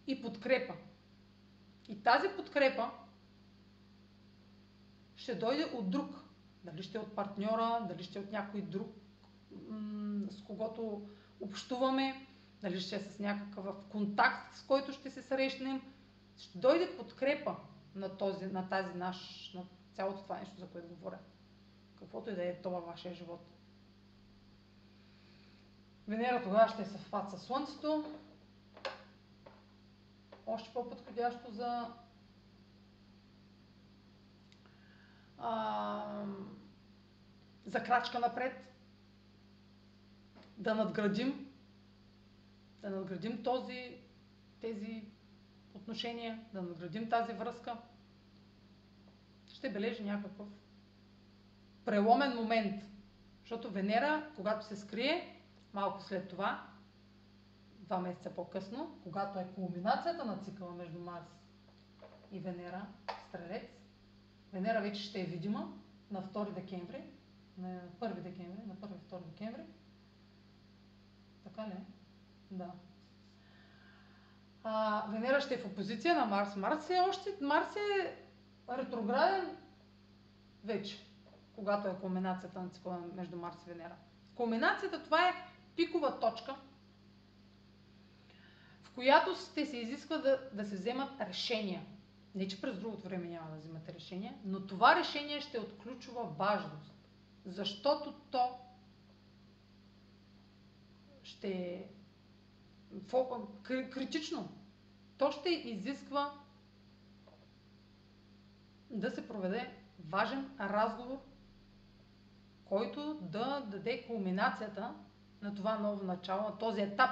[0.08, 0.74] и подкрепа.
[1.88, 2.92] И тази подкрепа
[5.16, 6.24] ще дойде от друг.
[6.64, 8.96] Дали ще е от партньора, дали ще е от някой друг,
[10.30, 11.10] с когото
[11.42, 12.28] общуваме,
[12.62, 15.82] дали ще е с някакъв контакт, с който ще се срещнем.
[16.38, 17.56] Ще дойде подкрепа
[17.96, 21.20] на, този, на тази наш, на цялото това нещо, за което говоря.
[22.00, 23.59] Каквото и да е това вашия живот.
[26.10, 28.06] Венера тогава ще е съвпад с Слънцето.
[30.46, 31.94] Още по-подходящо за
[35.38, 36.26] а,
[37.66, 38.74] за крачка напред.
[40.58, 41.52] Да надградим
[42.82, 43.98] да надградим този
[44.62, 45.04] тези
[45.74, 47.78] отношения, да надградим тази връзка,
[49.48, 50.48] ще бележи някакъв
[51.86, 52.84] преломен момент.
[53.42, 55.39] Защото Венера, когато се скрие,
[55.74, 56.68] малко след това,
[57.80, 61.28] два месеца по-късно, когато е кулминацията на цикъла между Марс
[62.32, 62.86] и Венера,
[63.28, 63.80] Стрелец,
[64.54, 65.74] Венера вече ще е видима
[66.12, 67.04] на 2 декември,
[67.58, 69.62] на 1 декември, на 1-2 декември.
[71.44, 71.74] Така ли?
[72.52, 72.72] Да.
[74.64, 76.56] А, Венера ще е в опозиция на Марс.
[76.56, 78.18] Марс е още, Марс е
[78.78, 79.58] ретрограден
[80.64, 81.06] вече,
[81.56, 83.96] когато е кулминацията на цикла между Марс и Венера.
[84.36, 85.34] Кулминацията това е
[85.80, 86.56] пикова точка,
[88.84, 91.86] в която ще се изисква да, да се вземат решения.
[92.36, 95.78] Не, че през другото време няма да вземате решения, но това решение ще е от
[95.78, 96.94] ключова важност,
[97.46, 98.60] защото то
[101.24, 101.88] ще е
[103.92, 104.50] критично.
[105.18, 106.34] То ще изисква
[108.90, 109.74] да се проведе
[110.10, 111.20] важен разговор,
[112.66, 114.96] който да даде кулминацията
[115.42, 117.10] на това ново начало, на този етап.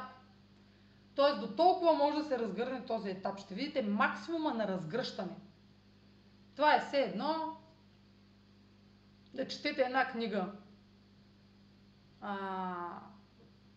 [1.16, 3.40] Тоест до толкова може да се разгърне този етап.
[3.40, 5.36] Ще видите максимума на разгръщане.
[6.56, 7.58] Това е все едно
[9.34, 10.52] да четете една книга
[12.22, 13.00] а,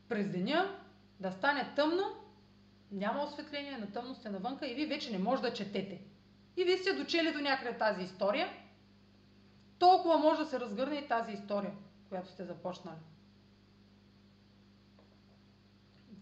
[0.09, 0.78] през деня,
[1.20, 2.05] да стане тъмно,
[2.90, 6.03] няма осветление, на тъмно сте навънка и вие вече не може да четете.
[6.57, 8.48] И вие сте дочели до някъде тази история,
[9.78, 11.72] толкова може да се разгърне и тази история,
[12.09, 12.96] която сте започнали.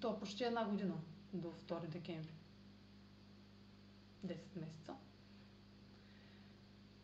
[0.00, 0.94] То е почти една година
[1.32, 2.34] до 2 декември.
[4.26, 4.94] 10 месеца.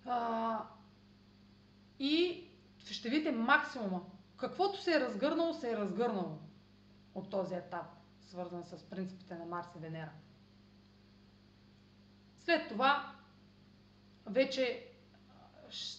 [0.05, 0.67] А,
[1.99, 2.45] и
[2.91, 4.05] ще видите максимума.
[4.37, 6.39] Каквото се е разгърнало, се е разгърнало
[7.15, 7.87] от този етап,
[8.21, 10.13] свързан с принципите на Марс и Венера.
[12.39, 13.13] След това
[14.27, 14.87] вече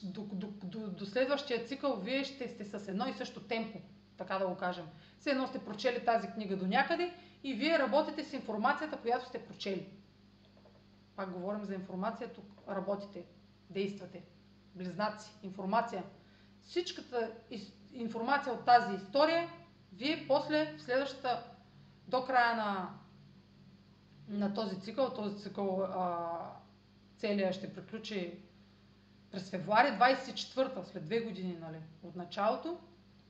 [0.03, 3.79] до, до, до, до следващия цикъл вие ще сте с едно и също темпо,
[4.18, 4.86] така да го кажем.
[5.20, 7.13] Все едно сте прочели тази книга до някъде
[7.43, 9.89] и вие работите с информацията, която сте прочели.
[11.16, 13.26] Пак говорим за информация, тук работите,
[13.70, 14.24] действате.
[14.76, 16.03] Близнаци, информация.
[16.61, 17.32] Всичката
[17.93, 19.49] информация от тази история,
[19.93, 21.43] вие после, в следващата,
[22.07, 22.89] до края на,
[24.28, 26.30] на този цикъл, този цикъл а,
[27.18, 28.39] целия ще приключи
[29.32, 32.80] през февруари 24-та, след две години нали, от началото.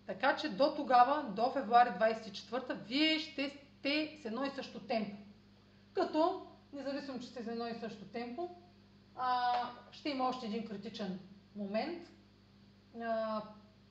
[0.08, 3.49] Така че до тогава, до февруари 24-та, вие ще
[3.80, 5.16] сте с едно и също темпо.
[5.93, 8.49] Като, независимо, че сте с едно и също темпо,
[9.16, 9.53] а,
[9.91, 11.20] ще има още един критичен
[11.56, 12.08] момент
[12.95, 13.41] а,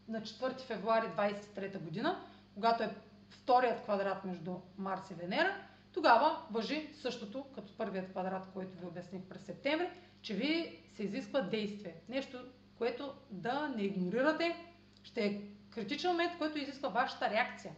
[0.09, 2.95] на 4 февруари 23 година, когато е
[3.29, 5.57] вторият квадрат между Марс и Венера,
[5.93, 9.91] тогава въжи същото като първият квадрат, който ви обясних през септември,
[10.23, 11.95] че ви се изисква действие.
[12.09, 12.39] Нещо,
[12.79, 14.57] което да не игнорирате,
[15.03, 15.41] ще е
[15.75, 17.73] критичен момент, който изисква вашата реакция.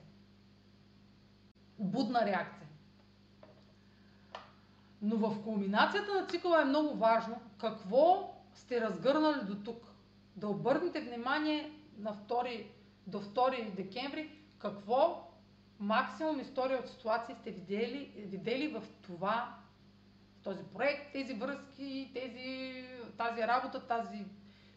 [1.78, 2.68] Будна реакция.
[5.02, 9.86] Но в кулминацията на цикъла е много важно какво сте разгърнали до тук.
[10.36, 12.66] Да обърнете внимание на 2,
[13.06, 15.30] до 2 декември какво
[15.78, 19.54] максимум история от ситуации сте видели, видели в това,
[20.40, 22.84] в този проект, тези връзки, тези,
[23.16, 24.24] тази работа, тази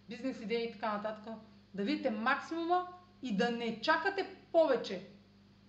[0.10, 1.34] бизнес идеи и така нататък.
[1.74, 2.88] Да видите максимума
[3.22, 5.08] и да не чакате повече.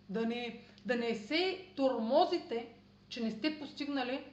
[0.08, 2.68] Да не, да не се тормозите,
[3.08, 4.24] че не сте постигнали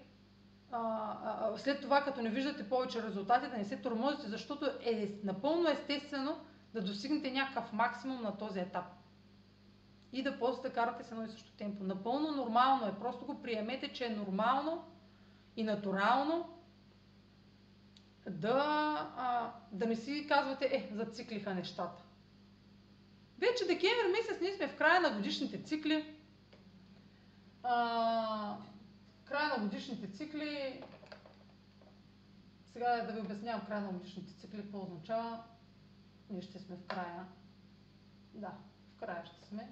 [0.71, 0.79] а,
[1.23, 5.69] а, след това, като не виждате повече резултати, да не се тормозите, защото е напълно
[5.69, 6.37] естествено
[6.73, 8.85] да достигнете някакъв максимум на този етап
[10.13, 11.83] и да после да карате с едно и също темпо.
[11.83, 12.99] Напълно нормално е.
[12.99, 14.83] Просто го приемете, че е нормално
[15.55, 16.49] и натурално
[18.29, 18.63] да,
[19.17, 22.03] а, да не си казвате, е, зациклиха нещата.
[23.39, 26.15] Вече декември месец ние сме в края на годишните цикли.
[27.63, 28.57] А,
[29.25, 30.83] края на годишните цикли
[32.77, 35.43] сега да ви обяснявам края на годишните цикли, какво означава.
[36.29, 37.25] Ние ще сме в края.
[38.33, 38.51] Да,
[38.95, 39.71] в края ще сме.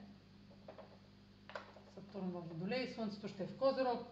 [1.96, 4.08] Сатурн в Водолей, Слънцето ще е в Козирог.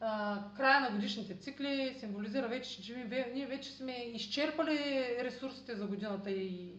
[0.00, 2.96] А, края на годишните цикли символизира вече, че
[3.34, 4.78] ние вече сме изчерпали
[5.20, 6.74] ресурсите за годината и.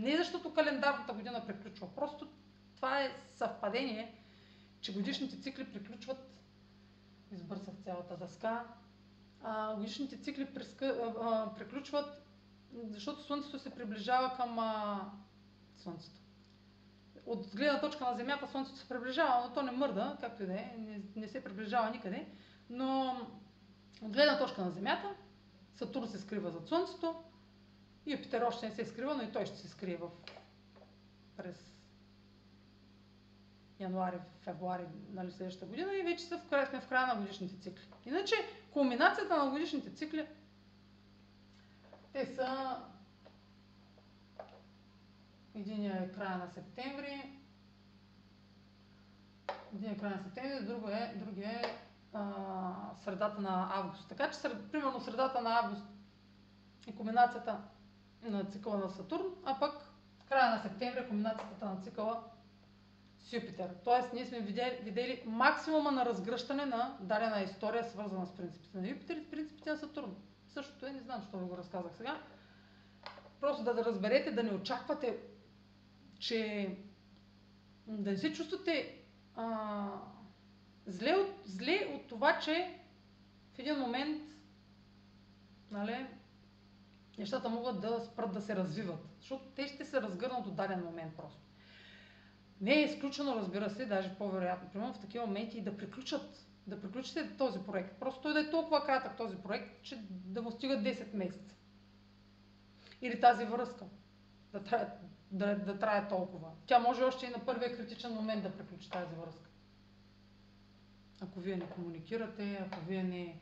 [0.00, 2.28] Не защото календарната година приключва, просто
[2.76, 4.14] това е съвпадение,
[4.80, 6.30] че годишните цикли приключват,
[7.32, 8.64] избърсах цялата дъска,
[9.42, 12.22] а, годишните цикли приска, а, приключват,
[12.88, 15.00] защото Слънцето се приближава към а,
[15.76, 16.20] Слънцето
[17.26, 20.54] от гледна точка на Земята Слънцето се приближава, но то не мърда, както и да
[20.54, 22.28] е, не, не се приближава никъде.
[22.70, 23.16] Но
[24.02, 25.14] от гледна точка на Земята,
[25.74, 27.14] Сатурн се скрива зад Слънцето,
[28.06, 30.10] Юпитер още не се скрива, но и той ще се скрие в,
[31.36, 31.74] през
[33.78, 37.60] януари, февруари нали, следващата година и вече са в края, сме в края на годишните
[37.60, 37.84] цикли.
[38.06, 38.34] Иначе
[38.72, 40.26] кулминацията на годишните цикли
[42.12, 42.76] те са
[45.54, 47.40] един е края на септември,
[49.74, 51.62] един е края на септември, друго е, други е
[52.12, 54.08] а, средата на август.
[54.08, 55.86] Така че, сред, примерно, средата на август
[56.86, 57.60] е комбинацията
[58.22, 59.72] на цикъла на Сатурн, а пък
[60.18, 62.22] в края на септември комбинацията на цикъла
[63.18, 63.70] с Юпитер.
[63.84, 68.88] Тоест, ние сме видели, видели максимума на разгръщане на дадена история, свързана с принципите на
[68.88, 70.16] Юпитер и с принципите на Сатурн.
[70.48, 72.22] Същото е, не знам, защо ви го разказах сега.
[73.40, 75.18] Просто да, да разберете, да не очаквате,
[76.18, 76.70] че
[77.86, 78.96] да не се чувствате
[79.36, 79.86] а,
[80.86, 82.78] зле, от, зле от това, че
[83.54, 84.22] в един момент
[85.70, 86.06] нали,
[87.18, 89.08] нещата могат да спрат да се развиват.
[89.18, 91.40] Защото те ще се разгърнат от даден момент просто.
[92.60, 96.80] Не е изключено, разбира се, даже по-вероятно, примерно в такива моменти и да приключат, да
[96.80, 98.00] приключите този проект.
[98.00, 101.54] Просто той да е толкова кратък този проект, че да му стига 10 месеца.
[103.02, 103.84] Или тази връзка
[104.52, 104.88] да трае,
[105.30, 106.50] да, да трае толкова.
[106.66, 109.50] Тя може още и на първия критичен момент да приключи тази връзка.
[111.20, 113.40] Ако вие не комуникирате, ако вие не,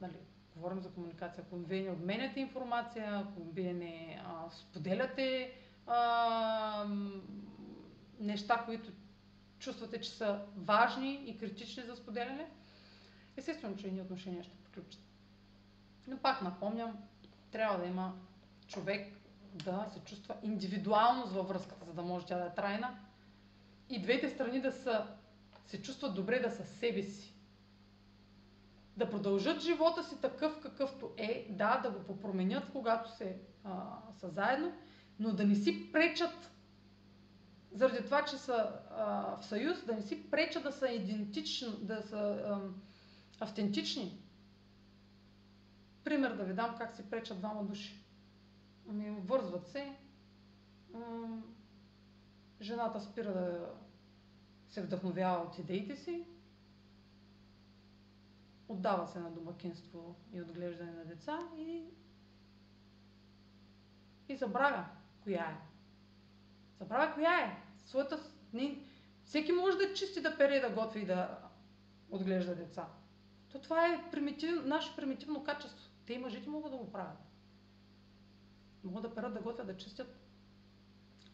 [0.00, 0.18] нали,
[0.56, 5.52] говорим за комуникация, ако вие не обменяте информация, ако вие не а, споделяте
[5.86, 6.86] а,
[8.20, 8.92] неща, които
[9.58, 12.50] чувствате, че са важни и критични за споделяне,
[13.36, 15.02] естествено, че едни отношения ще приключат.
[16.06, 16.98] Но пак напомням,
[17.50, 18.14] трябва да има
[18.68, 19.12] човек
[19.54, 22.98] да се чувства индивидуалност във връзката, за да може тя да е трайна.
[23.88, 25.06] И двете страни да са,
[25.66, 27.31] се чувстват добре да са себе си.
[28.96, 34.28] Да продължат живота си такъв какъвто е, да, да го попроменят, когато се, а, са
[34.28, 34.72] заедно,
[35.18, 36.50] но да не си пречат
[37.72, 42.02] заради това, че са а, в съюз, да не си преча да са идентични, да
[42.02, 42.60] са а,
[43.44, 44.18] автентични.
[46.04, 48.04] Пример да ви дам как си пречат двама души.
[48.88, 49.96] Ами, вързват се,
[50.92, 51.42] м-
[52.60, 53.70] жената спира да
[54.68, 56.26] се вдъхновява от идеите си,
[58.68, 61.84] отдава се на домакинство и отглеждане на деца и,
[64.28, 64.86] и забравя
[65.22, 65.56] коя е.
[66.78, 67.62] Забравя коя е.
[67.86, 68.18] Своята...
[68.52, 68.78] Не...
[69.24, 71.38] Всеки може да чисти, да пере, да готви и да
[72.10, 72.88] отглежда деца.
[73.52, 74.64] То това е примитив...
[74.64, 75.90] наше примитивно качество.
[76.06, 77.18] Те и мъжите могат да го правят.
[78.84, 80.16] Могат да перат, да готвят, да чистят.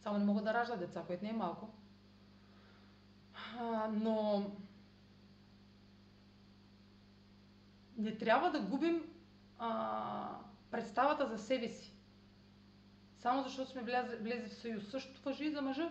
[0.03, 1.71] Само не могат да раждат деца, което не е малко.
[3.59, 4.47] А, но
[7.99, 9.03] не трябва да губим
[9.59, 10.29] а,
[10.71, 11.95] представата за себе си.
[13.19, 13.83] Само защото сме
[14.21, 14.91] влезе в съюз.
[14.91, 15.91] Същото въжи и за мъжа.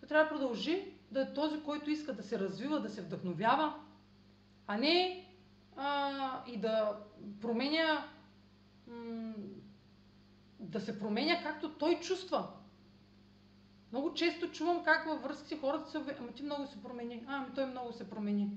[0.00, 3.74] Той трябва да продължи да е този, който иска да се развива, да се вдъхновява,
[4.66, 5.26] а не
[5.76, 6.98] а, и да
[7.40, 8.04] променя
[8.86, 9.34] м-
[10.60, 12.48] да се променя както той чувства.
[13.92, 17.24] Много често чувам как във връзките хората се ами ти много се промени.
[17.26, 18.50] Ами той много се промени.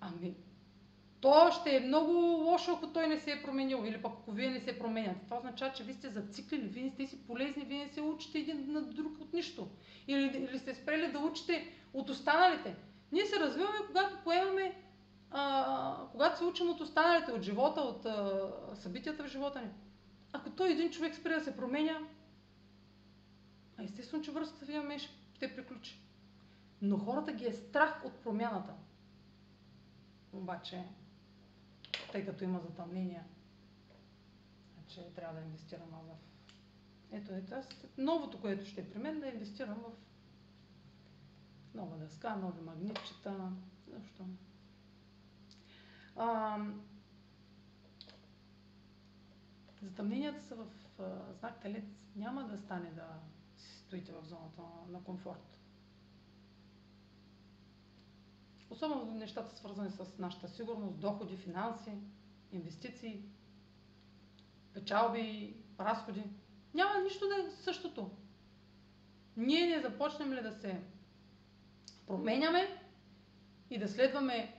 [0.00, 0.36] Ами,
[1.20, 2.12] то ще е много
[2.44, 5.24] лошо, ако той не се е променил или пък ако вие не се променяте.
[5.24, 8.38] Това означава, че вие сте зациклили, вие не сте си полезни, вие не се учите
[8.38, 9.68] един на друг от нищо.
[10.08, 12.76] Или, или сте спрели да учите от останалите.
[13.12, 14.74] Ние се развиваме, когато поемаме
[15.30, 19.68] а, когато се учим от останалите, от живота, от а, събитията в живота ни.
[20.32, 21.98] Ако той един човек спре да се променя,
[23.78, 26.00] а естествено, че връзката ви имаме ще приключи.
[26.82, 28.72] Но хората ги е страх от промяната.
[30.32, 30.84] Обаче,
[32.12, 33.24] тъй като има затъмнения,
[34.88, 36.16] че трябва да инвестирам в...
[37.12, 37.68] Ето, ето, аз
[37.98, 39.92] новото, което ще е при мен, да инвестирам в
[41.74, 43.52] нова дъска, нови магнитчета,
[43.88, 44.24] защо.
[46.16, 46.58] А,
[49.82, 50.66] затъмненията са в
[50.98, 51.84] а, знак Телец.
[52.16, 53.20] Няма да стане да
[53.56, 55.57] стоите в зоната на, на комфорт.
[58.70, 61.92] Особено нещата свързани с нашата сигурност, доходи, финанси,
[62.52, 63.22] инвестиции,
[64.74, 66.22] печалби, разходи.
[66.74, 68.10] Няма нищо да е същото.
[69.36, 70.80] Ние не започнем ли да се
[72.06, 72.82] променяме
[73.70, 74.54] и да следваме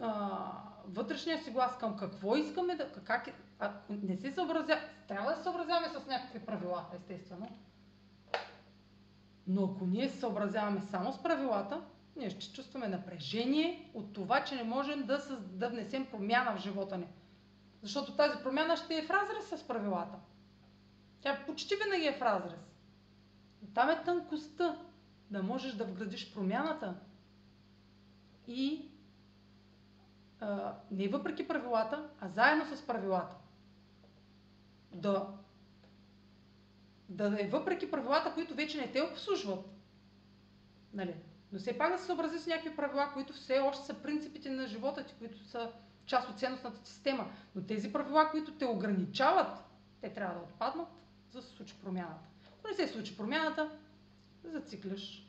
[0.00, 0.40] а,
[0.84, 2.92] вътрешния си глас към какво искаме да...
[2.92, 4.78] Как, ако не се съобразя...
[5.08, 7.48] Трябва да се съобразяваме с някакви правила, естествено.
[9.46, 11.82] Но ако ние се съобразяваме само с правилата,
[12.16, 15.38] ние ще чувстваме напрежение от това, че не можем да, съз...
[15.40, 17.06] да внесем промяна в живота ни.
[17.82, 20.18] Защото тази промяна ще е в разрез с правилата.
[21.20, 22.60] Тя почти винаги е в разрез.
[23.62, 24.78] Но там е тънкостта
[25.30, 26.94] да можеш да вградиш промяната
[28.46, 28.88] и
[30.40, 33.36] а, не въпреки правилата, а заедно с правилата.
[34.92, 35.28] Да,
[37.08, 39.66] да е въпреки правилата, които вече не те обслужват.
[40.92, 41.14] Нали?
[41.52, 44.66] Но все пак да се съобрази с някакви правила, които все още са принципите на
[44.66, 45.72] живота ти, които са
[46.06, 47.30] част от ценностната система.
[47.54, 49.64] Но тези правила, които те ограничават,
[50.00, 50.88] те трябва да отпаднат,
[51.30, 52.28] за да се случи промяната.
[52.58, 53.70] Ако не се случи промяната,
[54.44, 55.28] зацикляш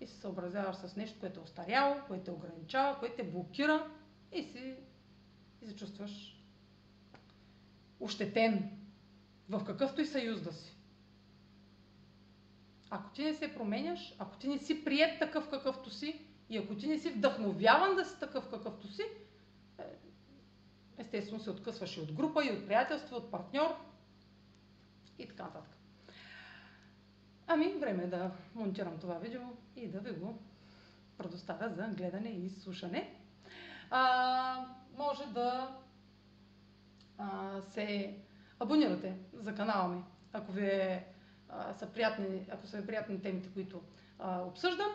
[0.00, 3.90] и се съобразяваш с нещо, което е остаряло, което те ограничава, което те блокира
[4.32, 4.74] и, си,
[5.62, 6.42] и се чувстваш
[8.00, 8.70] ощетен
[9.48, 10.76] в какъвто и съюз да си.
[12.90, 16.76] Ако ти не се променяш, ако ти не си прият такъв какъвто си и ако
[16.76, 19.02] ти не си вдъхновяван да си такъв какъвто си,
[19.78, 19.82] е,
[20.98, 23.76] естествено се откъсваш и от група, и от приятелство, от партньор
[25.18, 25.76] и така нататък.
[27.46, 29.42] Ами, време е да монтирам това видео
[29.76, 30.38] и да ви го
[31.18, 33.14] предоставя за гледане и слушане.
[33.90, 34.66] А,
[34.98, 35.78] може да
[37.18, 38.16] а, се
[38.60, 41.06] абонирате за канала ми, ако ви е
[41.78, 43.82] са приятни, ако са приятни темите, които
[44.18, 44.90] а, обсъждам.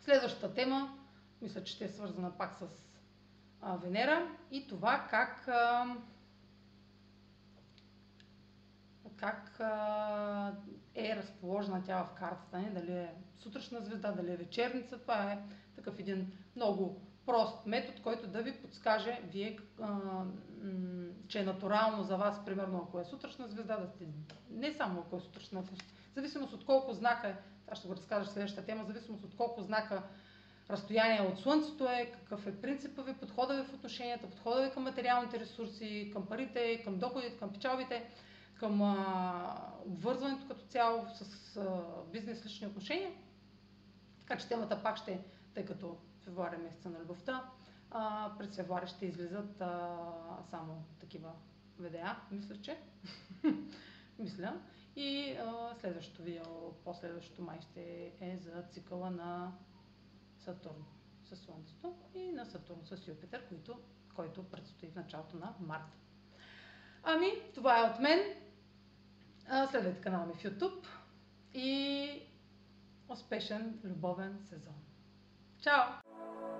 [0.00, 0.98] Следващата тема,
[1.42, 2.66] мисля, че ще е свързана пак с
[3.60, 5.86] а, Венера и това как, а,
[9.16, 10.54] как а,
[10.94, 14.98] е разположена тя в картата ни, дали е сутрешна звезда, дали е вечерница.
[14.98, 15.38] Това е
[15.76, 17.00] такъв един много
[17.30, 19.98] прост метод, който да ви подскаже вие, а,
[21.28, 24.04] че е натурално за вас, примерно ако е сутрешна звезда, да сте
[24.50, 25.68] не само ако е сутрешна, в
[26.14, 27.36] зависимост от колко знака
[27.70, 30.02] аз ще го разкажа в следващата тема, зависимост от колко знака
[30.70, 34.82] разстояние от Слънцето е, какъв е принципът ви, подхода ви в отношенията, подхода ви към
[34.82, 38.10] материалните ресурси, към парите, към доходите, към печалбите,
[38.54, 39.56] към а,
[39.86, 41.60] обвързването като цяло с
[42.12, 43.10] бизнес лични отношения.
[44.20, 45.20] Така че темата пак ще,
[45.54, 45.96] тъй като
[46.30, 47.50] февруари месеца на любовта,
[47.90, 49.98] а, през февруари ще излизат а,
[50.50, 51.32] само такива
[51.78, 52.78] видеа, мисля, че.
[54.18, 54.60] мисля.
[54.96, 59.52] И а, следващото видео, последващото май ще е за цикъла на
[60.38, 60.84] Сатурн
[61.24, 63.80] с Слънцето и на Сатурн с Юпитер, който,
[64.14, 65.96] който предстои в началото на март.
[67.02, 68.20] Ами, това е от мен.
[69.70, 70.86] Следвайте канала ми в YouTube
[71.54, 72.22] и
[73.08, 74.74] успешен любовен сезон.
[75.62, 75.99] Чао!
[76.20, 76.59] Thank you.